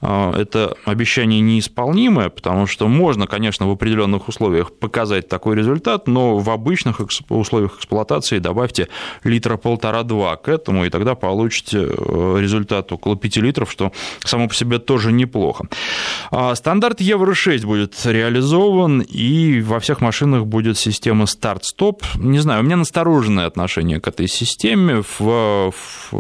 [0.01, 6.39] это это обещание неисполнимое, потому что можно, конечно, в определенных условиях показать такой результат, но
[6.39, 8.89] в обычных условиях эксплуатации добавьте
[9.25, 13.93] литра полтора-два к этому, и тогда получите э, результат около 5 литров, что
[14.25, 15.69] само по себе тоже неплохо.
[16.31, 22.03] А стандарт Евро-6 будет реализован, и во всех машинах будет система старт-стоп.
[22.17, 25.03] Не знаю, у меня настороженное отношение к этой системе.
[25.19, 25.73] В, в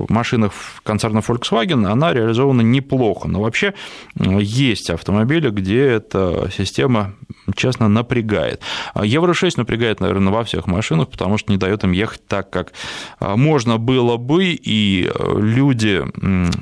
[0.09, 0.53] машинах
[0.85, 3.75] концерна Volkswagen она реализована неплохо, но вообще
[4.23, 7.15] есть автомобили, где эта система,
[7.55, 8.61] честно, напрягает.
[8.95, 12.73] Евро-6 напрягает, наверное, во всех машинах, потому что не дает им ехать так, как
[13.19, 16.05] а, можно было бы, и э, люди,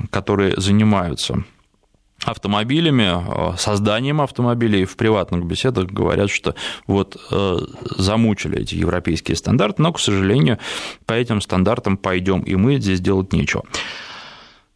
[0.09, 1.43] которые занимаются
[2.23, 6.55] автомобилями, э, созданием автомобилей в приватных беседах говорят, что
[6.87, 7.59] вот э,
[7.97, 10.59] замучили эти европейские стандарты, но, к сожалению,
[11.05, 13.63] по этим стандартам пойдем, и мы здесь делать нечего.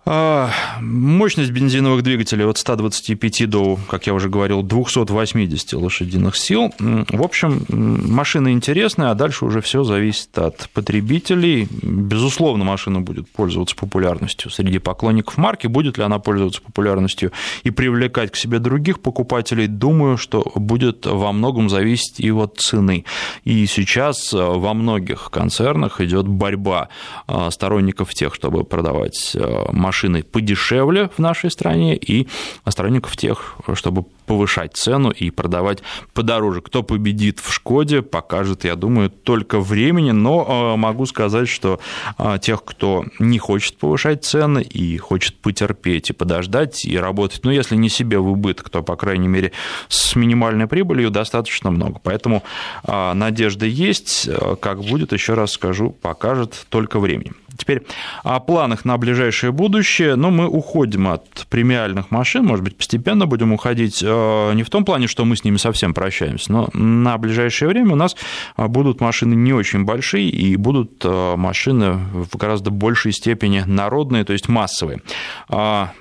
[0.07, 6.71] А, мощность бензиновых двигателей от 125 до, как я уже говорил, 280 лошадиных сил.
[6.77, 11.67] В общем, машина интересная, а дальше уже все зависит от потребителей.
[11.81, 15.65] Безусловно, машина будет пользоваться популярностью среди поклонников марки.
[15.65, 17.31] Будет ли она пользоваться популярностью
[17.63, 23.05] и привлекать к себе других покупателей, думаю, что будет во многом зависеть и от цены.
[23.43, 26.89] И сейчас во многих концернах идет борьба
[27.25, 29.35] а, сторонников тех, чтобы продавать
[29.71, 32.27] машины машины подешевле в нашей стране и
[32.67, 36.61] сторонников тех, чтобы повышать цену и продавать подороже.
[36.61, 41.79] Кто победит в Шкоде, покажет, я думаю, только времени, но э, могу сказать, что
[42.17, 47.51] э, тех, кто не хочет повышать цены и хочет потерпеть и подождать и работать, ну,
[47.51, 49.51] если не себе в убыток, то, по крайней мере,
[49.87, 52.01] с минимальной прибылью достаточно много.
[52.03, 52.43] Поэтому
[52.83, 54.29] э, надежда есть,
[54.59, 57.31] как будет, еще раз скажу, покажет только времени.
[57.57, 57.83] Теперь
[58.23, 60.15] о планах на ближайшее будущее.
[60.15, 64.85] Ну, мы уходим от премиальных машин, может быть, постепенно будем уходить э, не в том
[64.85, 68.15] плане, что мы с ними совсем прощаемся, но на ближайшее время у нас
[68.57, 74.33] будут машины не очень большие и будут э, машины в гораздо большей степени народные, то
[74.33, 75.01] есть массовые.
[75.49, 75.91] А,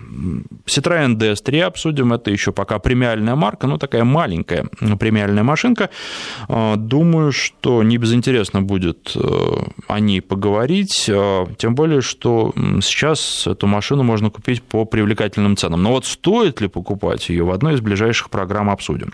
[0.67, 5.91] Citroёn DS3 обсудим, это еще пока премиальная марка, но такая маленькая премиальная машинка.
[6.49, 9.21] Думаю, что не безинтересно будет э,
[9.89, 11.11] о ней поговорить
[11.59, 12.53] тем более, что
[12.83, 15.83] сейчас эту машину можно купить по привлекательным ценам.
[15.83, 19.13] Но вот стоит ли покупать ее, в одной из ближайших программ обсудим.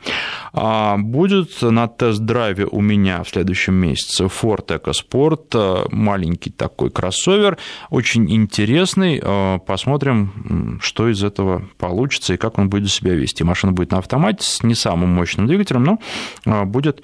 [0.53, 7.59] А, будет на тест-драйве у меня в следующем месяце Ford EcoSport, маленький такой кроссовер,
[7.91, 9.21] очень интересный.
[9.23, 13.45] А, посмотрим, что из этого получится и как он будет себя вести.
[13.45, 15.99] Машина будет на автомате с не самым мощным двигателем, но
[16.47, 17.03] а, будет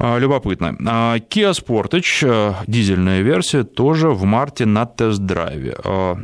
[0.00, 0.76] любопытно.
[0.86, 5.76] А, Kia Sportage, э, дизельная версия, тоже в марте на тест-драйве.
[5.84, 6.16] А,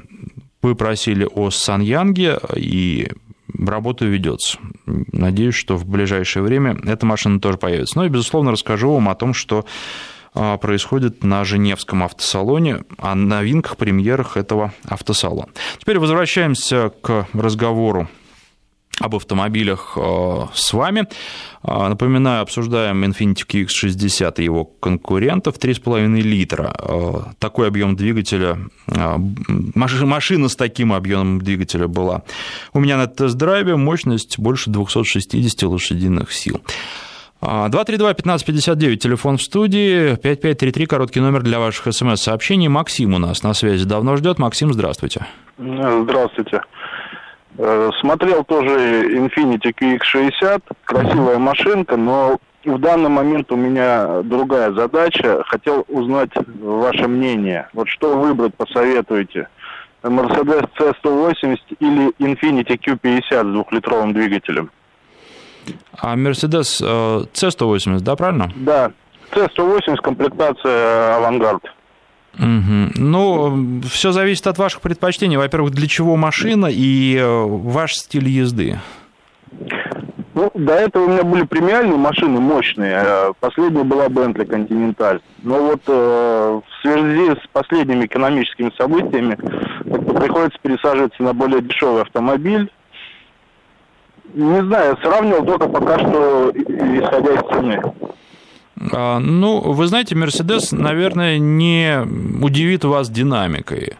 [0.62, 3.10] вы просили о Саньянге, и
[3.58, 4.58] работа ведется.
[4.86, 7.98] Надеюсь, что в ближайшее время эта машина тоже появится.
[7.98, 9.64] Ну и, безусловно, расскажу вам о том, что
[10.32, 15.48] происходит на Женевском автосалоне, о новинках, премьерах этого автосалона.
[15.78, 18.08] Теперь возвращаемся к разговору
[19.00, 21.06] об автомобилях э, с вами.
[21.62, 26.74] Э, напоминаю, обсуждаем Infiniti QX60 и его конкурентов 3,5 литра.
[26.78, 32.22] Э, такой объем двигателя, машина с таким объемом двигателя была
[32.72, 36.60] у меня на тест-драйве, мощность больше 260 лошадиных сил.
[37.42, 42.68] 232-1559, телефон в студии, 5533, короткий номер для ваших смс-сообщений.
[42.68, 44.38] Максим у нас на связи давно ждет.
[44.38, 45.26] Максим, здравствуйте.
[45.58, 46.62] Здравствуйте.
[47.58, 55.42] Э, смотрел тоже Infiniti QX60, красивая машинка, но в данный момент у меня другая задача.
[55.46, 57.68] Хотел узнать ваше мнение.
[57.72, 59.48] Вот что выбрать посоветуете?
[60.02, 64.70] Mercedes C180 или Infiniti Q50 с двухлитровым двигателем?
[65.98, 68.50] А Mercedes э, C180, да, правильно?
[68.56, 68.92] Да,
[69.32, 71.62] C180 комплектация Авангард.
[72.38, 72.92] Угу.
[72.96, 75.36] Ну, все зависит от ваших предпочтений.
[75.36, 78.78] Во-первых, для чего машина и э, ваш стиль езды.
[80.34, 83.02] Ну, до этого у меня были премиальные машины мощные.
[83.02, 85.22] Э, последняя была Bentley Continental.
[85.42, 89.36] Но вот э, в связи с последними экономическими событиями
[90.18, 92.70] приходится пересаживаться на более дешевый автомобиль.
[94.34, 97.80] Не знаю, сравнивал только пока что исходя из цены.
[98.92, 102.00] А, ну, вы знаете, Мерседес, наверное, не
[102.42, 103.94] удивит вас динамикой.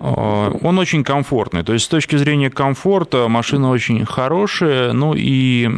[0.00, 1.62] А, он очень комфортный.
[1.62, 4.92] То есть, с точки зрения комфорта, машина очень хорошая.
[4.92, 5.68] Ну и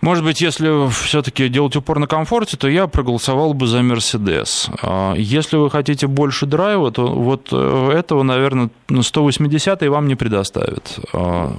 [0.00, 4.70] может быть, если все-таки делать упор на комфорте, то я проголосовал бы за Mercedes.
[4.82, 10.98] А, если вы хотите больше драйва, то вот э, этого, наверное, 180 вам не предоставит.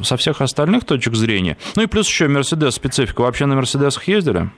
[0.03, 1.57] Со всех остальных точек зрения.
[1.75, 3.21] Ну и плюс еще Mercedes специфика.
[3.21, 4.49] Вообще на Мерседесах ездили?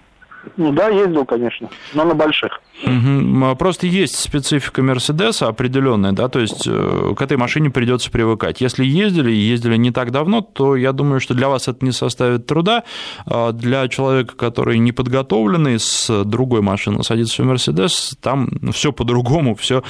[0.57, 2.61] Ну да, ездил, конечно, но на больших.
[2.81, 3.55] Угу.
[3.55, 8.61] Просто есть специфика Мерседеса определенная, да, то есть э, к этой машине придется привыкать.
[8.61, 11.91] Если ездили и ездили не так давно, то я думаю, что для вас это не
[11.91, 12.83] составит труда.
[13.25, 19.55] А для человека, который не подготовленный с другой машины садится в Мерседес, там все по-другому,
[19.55, 19.83] все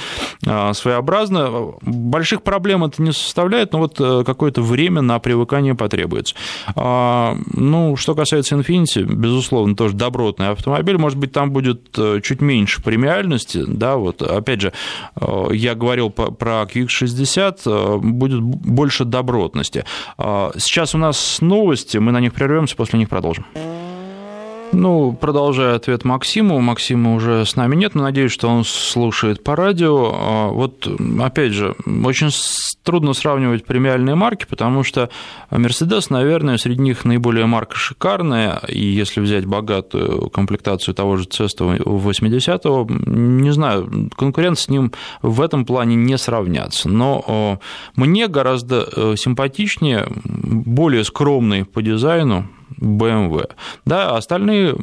[0.46, 1.72] а, своеобразно.
[1.82, 6.34] Больших проблем это не составляет, но вот э, какое-то время на привыкание потребуется.
[6.76, 10.98] Ну, что касается Infiniti, безусловно, тоже добротный автомобиль.
[10.98, 14.72] Может быть, там будет э, чуть меньше премиальности, да, вот, опять же,
[15.20, 19.84] э, я говорил про QX60, э, будет больше добротности.
[20.18, 23.44] А, сейчас у нас новости, мы на них прервемся, после них продолжим.
[24.74, 29.54] Ну, продолжая ответ Максиму, Максима уже с нами нет, но надеюсь, что он слушает по
[29.54, 30.10] радио.
[30.12, 30.88] А, вот,
[31.20, 32.30] опять же, очень
[32.82, 35.10] трудно сравнивать премиальные марки, потому что
[35.50, 41.64] Mercedes, наверное, среди них наиболее марка шикарная, и если взять богатую комплектацию того же Цеста
[41.64, 46.88] 80-го, не знаю, конкурент с ним в этом плане не сравнятся.
[46.88, 47.60] Но
[47.94, 52.48] мне гораздо э, симпатичнее, более скромный по дизайну,
[52.78, 53.48] BMW.
[53.84, 54.76] Да, остальные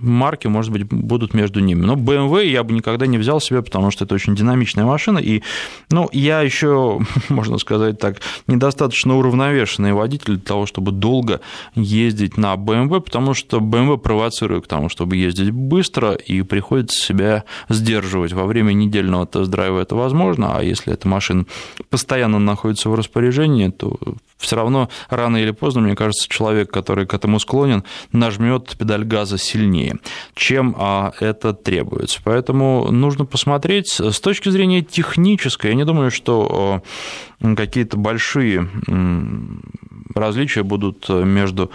[0.00, 1.84] марки, может быть, будут между ними.
[1.84, 5.18] Но BMW я бы никогда не взял себе, потому что это очень динамичная машина.
[5.18, 5.42] И,
[5.90, 11.40] ну, я еще, можно сказать так, недостаточно уравновешенный водитель для того, чтобы долго
[11.74, 17.44] ездить на BMW, потому что BMW провоцирует к тому, чтобы ездить быстро, и приходится себя
[17.68, 18.32] сдерживать.
[18.32, 21.44] Во время недельного тест-драйва это возможно, а если эта машина
[21.90, 23.98] постоянно находится в распоряжении, то
[24.38, 29.38] все равно рано или поздно, мне кажется, человек, который к этому склонен, нажмет педаль газа
[29.38, 29.97] сильнее,
[30.34, 32.20] чем а, это требуется.
[32.24, 33.88] Поэтому нужно посмотреть.
[33.88, 36.82] С точки зрения технической, я не думаю, что
[37.40, 38.68] какие-то большие
[40.14, 41.70] различия будут между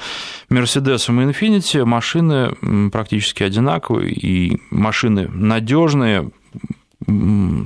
[0.49, 1.83] Mercedes и Infiniti.
[1.85, 6.31] Машины практически одинаковые, и машины надежные,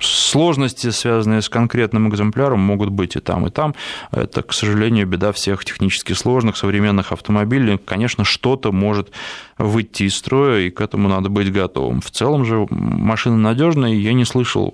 [0.02, 3.76] сложности, связанные с конкретным экземпляром, могут быть и там, и там.
[4.12, 7.78] Это, к сожалению, беда всех технически сложных современных автомобилей.
[7.78, 9.12] Конечно, что-то может
[9.58, 12.02] выйти из строя, и к этому надо быть готовым.
[12.02, 14.74] В целом же машина надежная, и я не слышал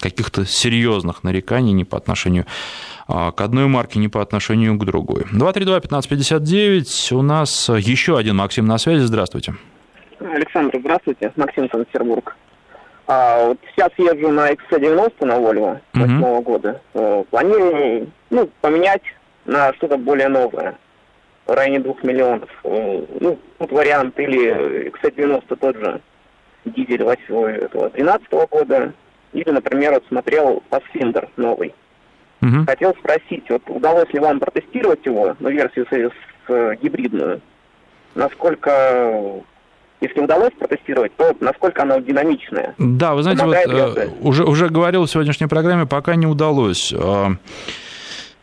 [0.00, 2.46] каких-то серьезных нареканий ни по отношению
[3.08, 5.24] а, к одной марке, ни по отношению к другой.
[5.32, 9.54] 232-1559, у нас еще один Максим на связи, здравствуйте.
[10.20, 12.36] Александр, здравствуйте, Максим Санкт-Петербург.
[13.06, 16.42] А, вот сейчас езжу на XC90 на Volvo восьмого mm-hmm.
[16.42, 16.80] года.
[16.94, 19.02] Э, планирую ну, поменять
[19.44, 20.76] на что-то более новое.
[21.46, 22.48] В районе двух миллионов.
[22.64, 26.00] Э, ну, тут вариант или XC90 тот же
[26.64, 28.92] дизель 2012 года.
[29.32, 31.74] Или, например, вот смотрел Pathfinder новый.
[32.40, 32.66] Mm-hmm.
[32.66, 36.12] Хотел спросить, вот удалось ли вам протестировать его, ну, версию с, с,
[36.46, 37.40] с гибридную?
[38.14, 39.42] Насколько
[40.02, 42.74] если удалось протестировать, то насколько оно динамичное.
[42.78, 46.92] Да, вы знаете, вот, э, уже, уже говорил в сегодняшней программе, пока не удалось.
[46.92, 47.36] А,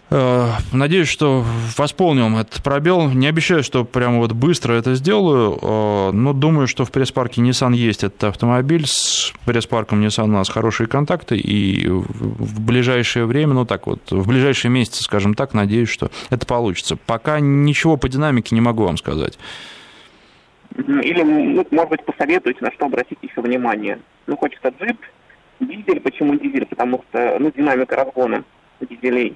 [0.10, 1.44] э, надеюсь, что
[1.78, 3.10] восполним этот пробел.
[3.10, 7.76] Не обещаю, что прямо вот быстро это сделаю, а, но думаю, что в пресс-парке Nissan
[7.76, 8.88] есть этот автомобиль.
[8.88, 14.28] С пресс-парком Nissan у нас хорошие контакты, и в ближайшее время, ну так вот, в
[14.28, 16.96] ближайшие месяцы, скажем так, надеюсь, что это получится.
[16.96, 19.38] Пока ничего по динамике не могу вам сказать.
[20.76, 24.00] Или, ну, может быть, посоветуете, на что обратить еще внимание.
[24.28, 24.98] Ну, хочется джип,
[25.60, 26.00] дизель.
[26.00, 26.66] Почему дизель?
[26.66, 28.44] Потому что, ну, динамика разгона
[28.80, 29.36] дизелей,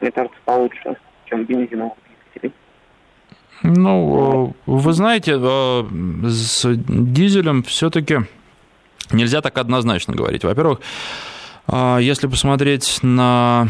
[0.00, 0.96] мне кажется, получше,
[1.26, 2.54] чем бензиновых двигателей.
[3.62, 5.82] Ну, вы знаете, э,
[6.28, 8.20] с дизелем все-таки
[9.12, 10.44] нельзя так однозначно говорить.
[10.44, 10.80] Во-первых,
[11.68, 13.68] э, если посмотреть на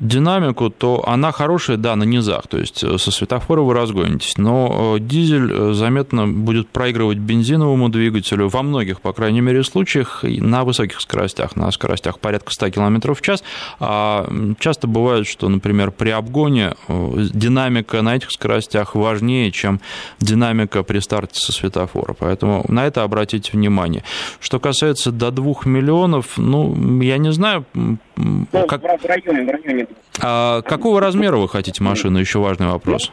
[0.00, 4.96] динамику, то она хорошая, да, на низах, то есть э, со светофора вы разгонитесь, но
[4.96, 10.64] э, дизель э, заметно будет проигрывать бензиновому двигателю во многих, по крайней мере, случаях на
[10.64, 13.44] высоких скоростях, на скоростях порядка 100 км в час.
[13.78, 14.28] А
[14.58, 19.80] часто бывает, что, например, при обгоне динамика на этих скоростях важнее, чем
[20.20, 24.02] динамика при старте со светофора, поэтому на это обратите внимание.
[24.40, 28.82] Что касается до 2 миллионов, ну, я не знаю, ну, как...
[28.82, 29.83] в районе, в районе
[30.20, 32.18] А какого размера вы хотите машину?
[32.18, 33.12] Еще важный вопрос.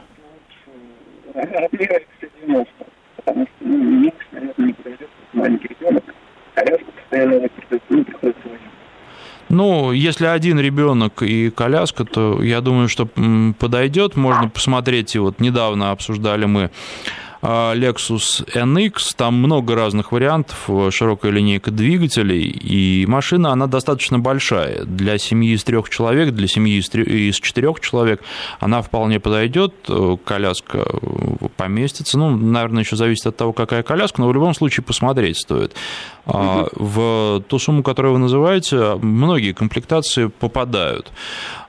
[1.33, 1.69] Размер
[2.41, 2.67] 90,
[3.15, 3.61] потому что
[9.49, 13.05] ну, если один ребенок и коляска, то я думаю, что
[13.59, 14.15] подойдет.
[14.15, 15.13] Можно посмотреть.
[15.15, 16.71] И вот недавно обсуждали мы
[17.41, 24.83] Lexus NX, там много разных вариантов, широкая линейка двигателей, и машина, она достаточно большая.
[24.85, 28.21] Для семьи из трех человек, для семьи из четырех человек
[28.59, 29.73] она вполне подойдет,
[30.23, 30.85] коляска
[31.57, 32.19] поместится.
[32.19, 35.73] Ну, наверное, еще зависит от того, какая коляска, но в любом случае посмотреть стоит.
[36.25, 36.69] Угу.
[36.73, 41.11] В ту сумму, которую вы называете, многие комплектации попадают.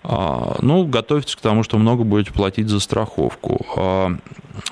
[0.05, 3.65] А, ну, готовьтесь к тому, что много будете платить за страховку.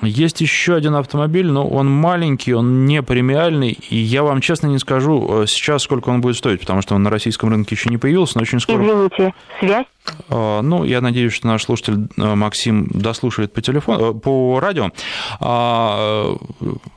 [0.01, 4.77] Есть еще один автомобиль, но он маленький, он не премиальный, и я вам честно не
[4.77, 7.97] скажу э, сейчас, сколько он будет стоить, потому что он на российском рынке еще не
[7.97, 8.83] появился, но очень скоро...
[8.83, 9.85] Извините, связь?
[10.29, 14.91] А, ну, я надеюсь, что наш слушатель э, Максим дослушает по телефону, э, по радио.
[15.39, 16.35] А,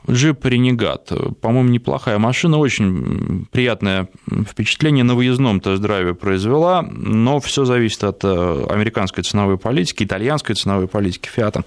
[0.09, 4.07] джип Ренегат, по-моему, неплохая машина, очень приятное
[4.49, 11.29] впечатление на выездном тест-драйве произвела, но все зависит от американской ценовой политики, итальянской ценовой политики
[11.29, 11.63] Фиата.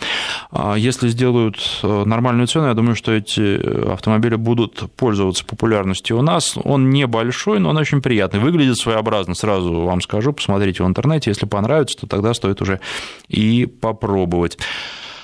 [0.51, 6.57] А, если сделают нормальную цену, я думаю, что эти автомобили будут пользоваться популярностью у нас.
[6.64, 11.47] Он небольшой, но он очень приятный, выглядит своеобразно, сразу вам скажу, посмотрите в интернете, если
[11.47, 12.81] понравится, то тогда стоит уже
[13.29, 14.59] и попробовать.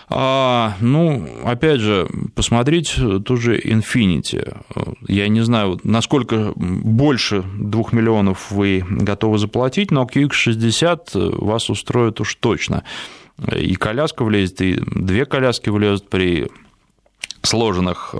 [0.09, 2.95] А, ну, опять же, посмотреть
[3.25, 4.57] ту же Infinity.
[5.09, 12.35] Я не знаю, насколько больше 2 миллионов вы готовы заплатить, но QX60 вас устроит уж
[12.35, 12.85] точно.
[13.57, 16.49] И коляска влезет, и две коляски влезут при
[17.43, 18.15] сложенных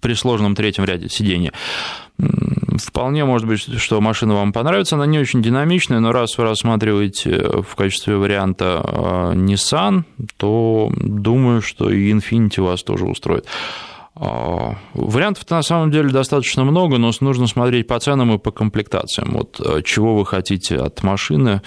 [0.00, 1.52] при сложном третьем ряде сидения.
[2.86, 7.62] Вполне может быть, что машина вам понравится, она не очень динамичная, но раз вы рассматриваете
[7.62, 10.04] в качестве варианта а, Nissan,
[10.36, 13.46] то думаю, что и Infiniti вас тоже устроит.
[14.14, 19.30] А, вариантов-то на самом деле достаточно много, но нужно смотреть по ценам и по комплектациям.
[19.32, 21.62] Вот э, чего вы хотите от машины,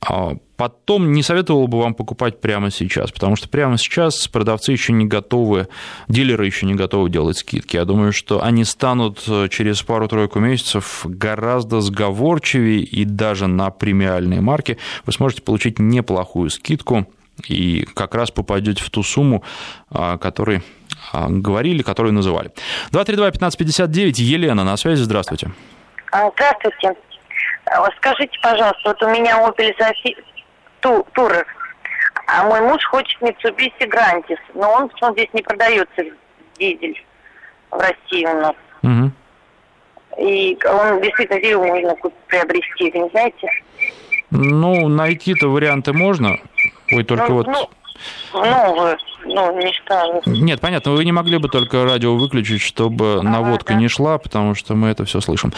[0.00, 4.92] а потом не советовал бы вам покупать прямо сейчас, потому что прямо сейчас продавцы еще
[4.92, 5.66] не готовы,
[6.06, 7.74] дилеры еще не готовы делать скидки.
[7.74, 14.40] Я думаю, что они станут э, через пару-тройку месяцев гораздо сговорчивее, и даже на премиальные
[14.40, 17.08] марки вы сможете получить неплохую скидку
[17.48, 19.42] и как раз попадете в ту сумму,
[19.90, 20.62] о которой
[21.12, 22.52] а, говорили, которую называли.
[22.92, 25.50] 232-1559, Елена на связи, здравствуйте.
[26.12, 26.94] А, здравствуйте.
[27.64, 29.72] А, скажите, пожалуйста, вот у меня Opel
[30.82, 31.44] Tourer,
[32.26, 36.04] а мой муж хочет Mitsubishi Grantis, но он, он здесь не продается
[36.58, 37.04] дизель
[37.70, 38.56] в России у нас.
[38.82, 39.10] Угу.
[40.18, 41.94] И он действительно где его можно
[42.26, 43.48] приобрести, вы не знаете?
[44.30, 46.36] Ну, найти-то варианты можно.
[46.90, 47.46] Ой, только ну, вот...
[47.46, 47.70] Ну,
[48.32, 50.20] ну, ну, не стану.
[50.26, 53.80] Нет, понятно, вы не могли бы только радио выключить, чтобы ага, наводка да.
[53.80, 55.52] не шла, потому что мы это все слышим.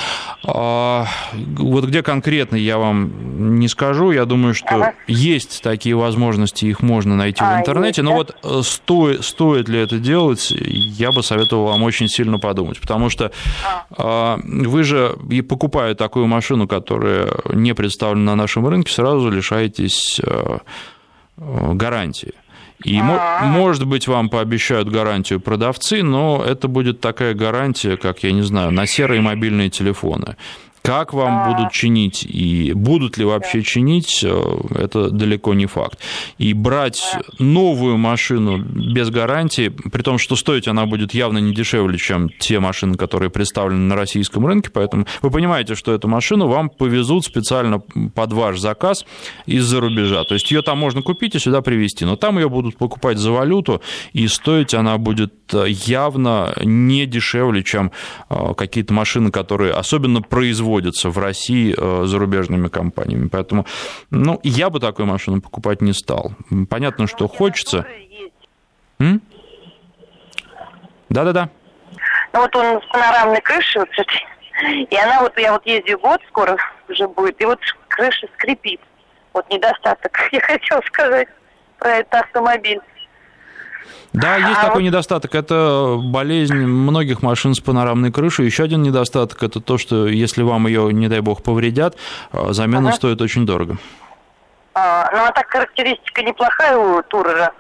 [0.47, 4.95] А, вот где конкретно я вам не скажу, я думаю, что ага.
[5.07, 8.17] есть такие возможности, их можно найти а, в интернете, есть, но да?
[8.17, 13.09] вот э, стоит, стоит ли это делать, я бы советовал вам очень сильно подумать, потому
[13.09, 13.31] что
[13.97, 14.39] а.
[14.45, 15.17] вы же,
[15.49, 20.59] покупая такую машину, которая не представлена на нашем рынке, сразу лишаетесь э,
[21.37, 22.33] гарантии.
[22.85, 23.47] И, А-а-а.
[23.47, 28.73] может быть, вам пообещают гарантию продавцы, но это будет такая гарантия, как, я не знаю,
[28.73, 30.37] на серые мобильные телефоны.
[30.85, 31.51] Как вам а...
[31.51, 35.99] будут чинить и будут ли вообще чинить, э, это далеко не факт.
[36.37, 37.03] И брать
[37.39, 42.61] новую машину без гарантии, при том, что стоить она будет явно не дешевле, чем те
[42.61, 47.79] машины, которые представлены на российском рынке, поэтому вы понимаете, что эту машину вам повезут специально
[47.79, 49.07] под ваш заказ
[49.47, 50.25] из-за рубежа.
[50.25, 53.33] То есть ее там можно купить и сюда привезти, но там ее будут покупать за
[53.33, 53.81] валюту,
[54.13, 57.91] и стоить она будет э, явно не дешевле, чем
[58.29, 63.29] э, какие-то машины, которые особенно производят производятся в России э, зарубежными компаниями.
[63.29, 63.67] Поэтому,
[64.11, 66.33] ну, я бы такую машину покупать не стал.
[66.69, 67.87] Понятно, что хочется.
[71.09, 71.49] Да-да-да.
[72.33, 73.89] Ну, вот он с панорамной крышей, вот,
[74.91, 76.57] и она вот, я вот ездил год, скоро
[76.89, 78.81] уже будет, и вот крыша скрипит.
[79.33, 81.29] Вот недостаток, я хотела сказать
[81.79, 82.81] про этот автомобиль.
[84.13, 84.89] Да, есть а такой вот...
[84.89, 85.35] недостаток.
[85.35, 88.47] Это болезнь многих машин с панорамной крышей.
[88.47, 91.97] Еще один недостаток– это то, что если вам ее, не дай бог, повредят,
[92.33, 92.97] э, замена ага.
[92.97, 93.77] стоит очень дорого.
[94.75, 97.53] А, ну, а так характеристика неплохая у Турера?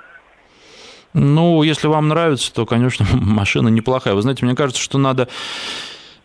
[1.12, 4.14] Ну, если вам нравится, то, конечно, машина неплохая.
[4.14, 5.28] Вы знаете, мне кажется, что надо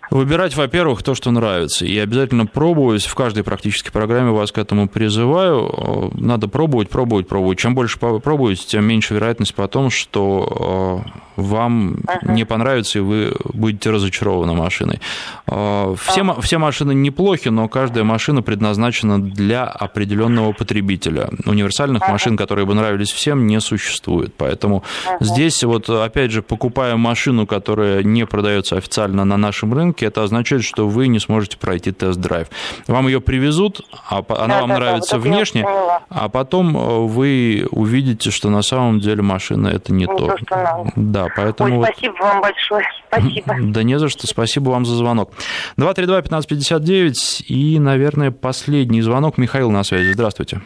[0.10, 1.86] Выбирать, во-первых, то, что нравится.
[1.86, 3.06] И обязательно пробовать.
[3.06, 6.12] В каждой практически программе вас к этому призываю.
[6.16, 7.60] Надо пробовать, пробовать, пробовать.
[7.60, 12.34] Чем больше пробуете, тем меньше вероятность потом, что э, вам ага.
[12.34, 15.00] не понравится, и вы будете разочарованы машиной.
[15.48, 16.42] Э, все, ага.
[16.42, 21.30] все машины неплохи, но каждая машина предназначена для определенного потребителя.
[21.46, 22.14] Универсальных ага.
[22.14, 24.34] машин, которые бы нравились всем, не существует.
[24.38, 25.24] Поэтому ага.
[25.24, 30.24] здесь вот, опять же, покупая машину, которая не продается официально на нашем рынке, ошибки, это
[30.24, 32.48] означает, что вы не сможете пройти тест-драйв.
[32.88, 35.66] Вам ее привезут, а она да, вам да, нравится да, внешне,
[36.10, 40.36] а потом э, вы увидите, что на самом деле машина это не, не то.
[40.48, 41.82] то да, поэтому...
[41.82, 42.84] Ой, спасибо вам большое.
[43.10, 43.56] Спасибо.
[43.70, 44.28] Да не за что.
[44.28, 45.32] Спасибо вам за звонок.
[45.78, 49.38] 232-1559 и, наверное, последний звонок.
[49.38, 50.12] Михаил на связи.
[50.14, 50.62] Здравствуйте.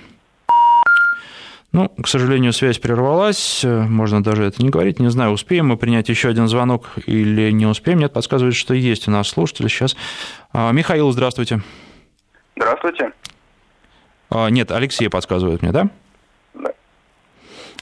[1.74, 5.00] Ну, к сожалению, связь прервалась, можно даже это не говорить.
[5.00, 7.98] Не знаю, успеем мы принять еще один звонок или не успеем.
[7.98, 9.98] Нет, подсказывает, что есть у нас слушатели сейчас.
[10.54, 11.62] А, Михаил, здравствуйте.
[12.56, 13.12] Здравствуйте.
[14.30, 15.88] А, нет, Алексей подсказывает мне, да?
[16.54, 16.74] Да.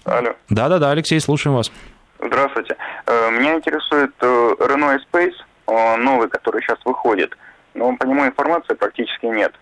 [0.05, 0.35] Алло.
[0.49, 1.69] Да-да-да, Алексей, слушаем вас.
[2.17, 2.77] Здравствуйте.
[3.07, 7.37] Э, меня интересует э, Renault Space, новый, который сейчас выходит.
[7.73, 9.53] Но по нему информации практически нет.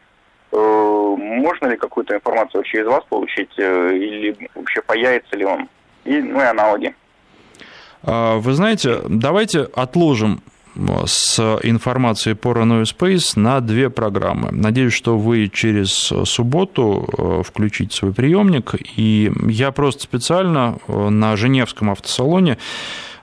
[0.51, 5.69] Э, можно ли какую-то информацию через вас получить, э, или вообще появится ли он,
[6.05, 6.95] и, ну и аналоги.
[8.01, 10.41] А, вы знаете, давайте отложим
[10.75, 14.49] э, с информацией по Renault Space на две программы.
[14.51, 22.57] Надеюсь, что вы через субботу включите свой приемник, и я просто специально на Женевском автосалоне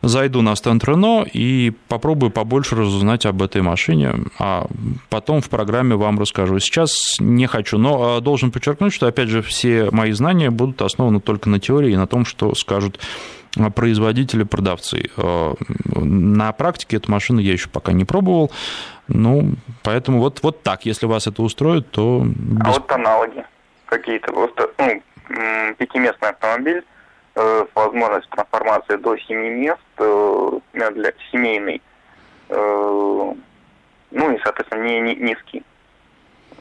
[0.02, 4.66] зайду на стенд Рено и попробую побольше разузнать об этой машине, а
[5.10, 6.58] потом в программе вам расскажу.
[6.58, 11.20] Сейчас не хочу, но а, должен подчеркнуть, что, опять же, все мои знания будут основаны
[11.20, 13.00] только на теории и на том, что скажут
[13.58, 15.10] а, производители, продавцы.
[15.16, 15.54] А,
[15.94, 18.50] на практике эту машину я еще пока не пробовал,
[19.08, 22.22] ну, поэтому вот, вот так, если вас это устроит, то...
[22.24, 22.66] Без...
[22.66, 23.44] А вот аналоги
[23.86, 25.02] какие-то, просто, ну,
[25.78, 26.95] пятиместный автомобиль, э,
[27.74, 31.82] возможность трансформации до 7 мест э, для семейный,
[32.48, 33.34] э,
[34.10, 35.62] ну и, соответственно, не, не низкий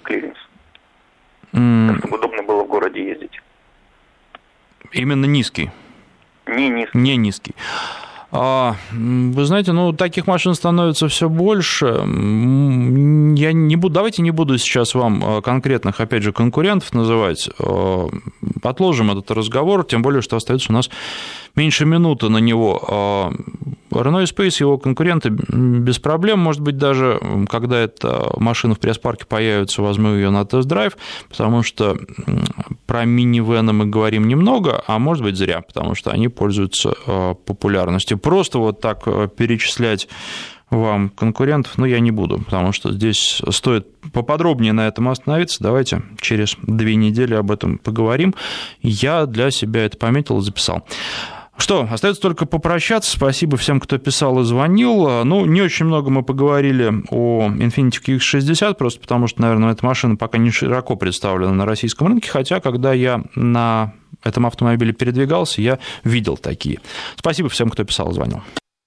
[0.04, 0.38] клиренс.
[1.54, 1.98] Mm.
[2.00, 3.42] Чтобы удобно было в городе ездить.
[4.92, 5.72] Именно низкий?
[6.48, 6.98] Не низкий.
[6.98, 7.56] Не низкий.
[8.38, 11.86] А, вы знаете, ну, таких машин становится все больше.
[11.86, 17.50] Я не буду, давайте не буду сейчас вам а, конкретных, опять же, конкурентов называть.
[17.60, 18.10] А,
[18.62, 20.90] отложим этот разговор, тем более, что остается у нас
[21.56, 23.32] меньше минуты на него.
[23.92, 29.82] Renault Space, его конкуренты без проблем, может быть, даже когда эта машина в пресс-парке появится,
[29.82, 30.98] возьму ее на тест-драйв,
[31.30, 31.98] потому что
[32.86, 38.18] про минивены мы говорим немного, а может быть зря, потому что они пользуются э, популярностью.
[38.18, 40.08] Просто вот так э, перечислять
[40.70, 45.64] вам конкурентов, но я не буду, потому что здесь стоит поподробнее на этом остановиться.
[45.64, 48.34] Давайте через две недели об этом поговорим.
[48.82, 50.86] Я для себя это пометил и записал.
[51.58, 53.12] Что, остается только попрощаться.
[53.12, 55.24] Спасибо всем, кто писал и звонил.
[55.24, 60.18] Ну, не очень много мы поговорили о Infiniti QX60, просто потому что, наверное, эта машина
[60.18, 63.94] пока не широко представлена на российском рынке, хотя, когда я на
[64.24, 66.80] этом автомобиле передвигался, я видел такие.
[67.16, 68.42] Спасибо всем, кто писал и звонил.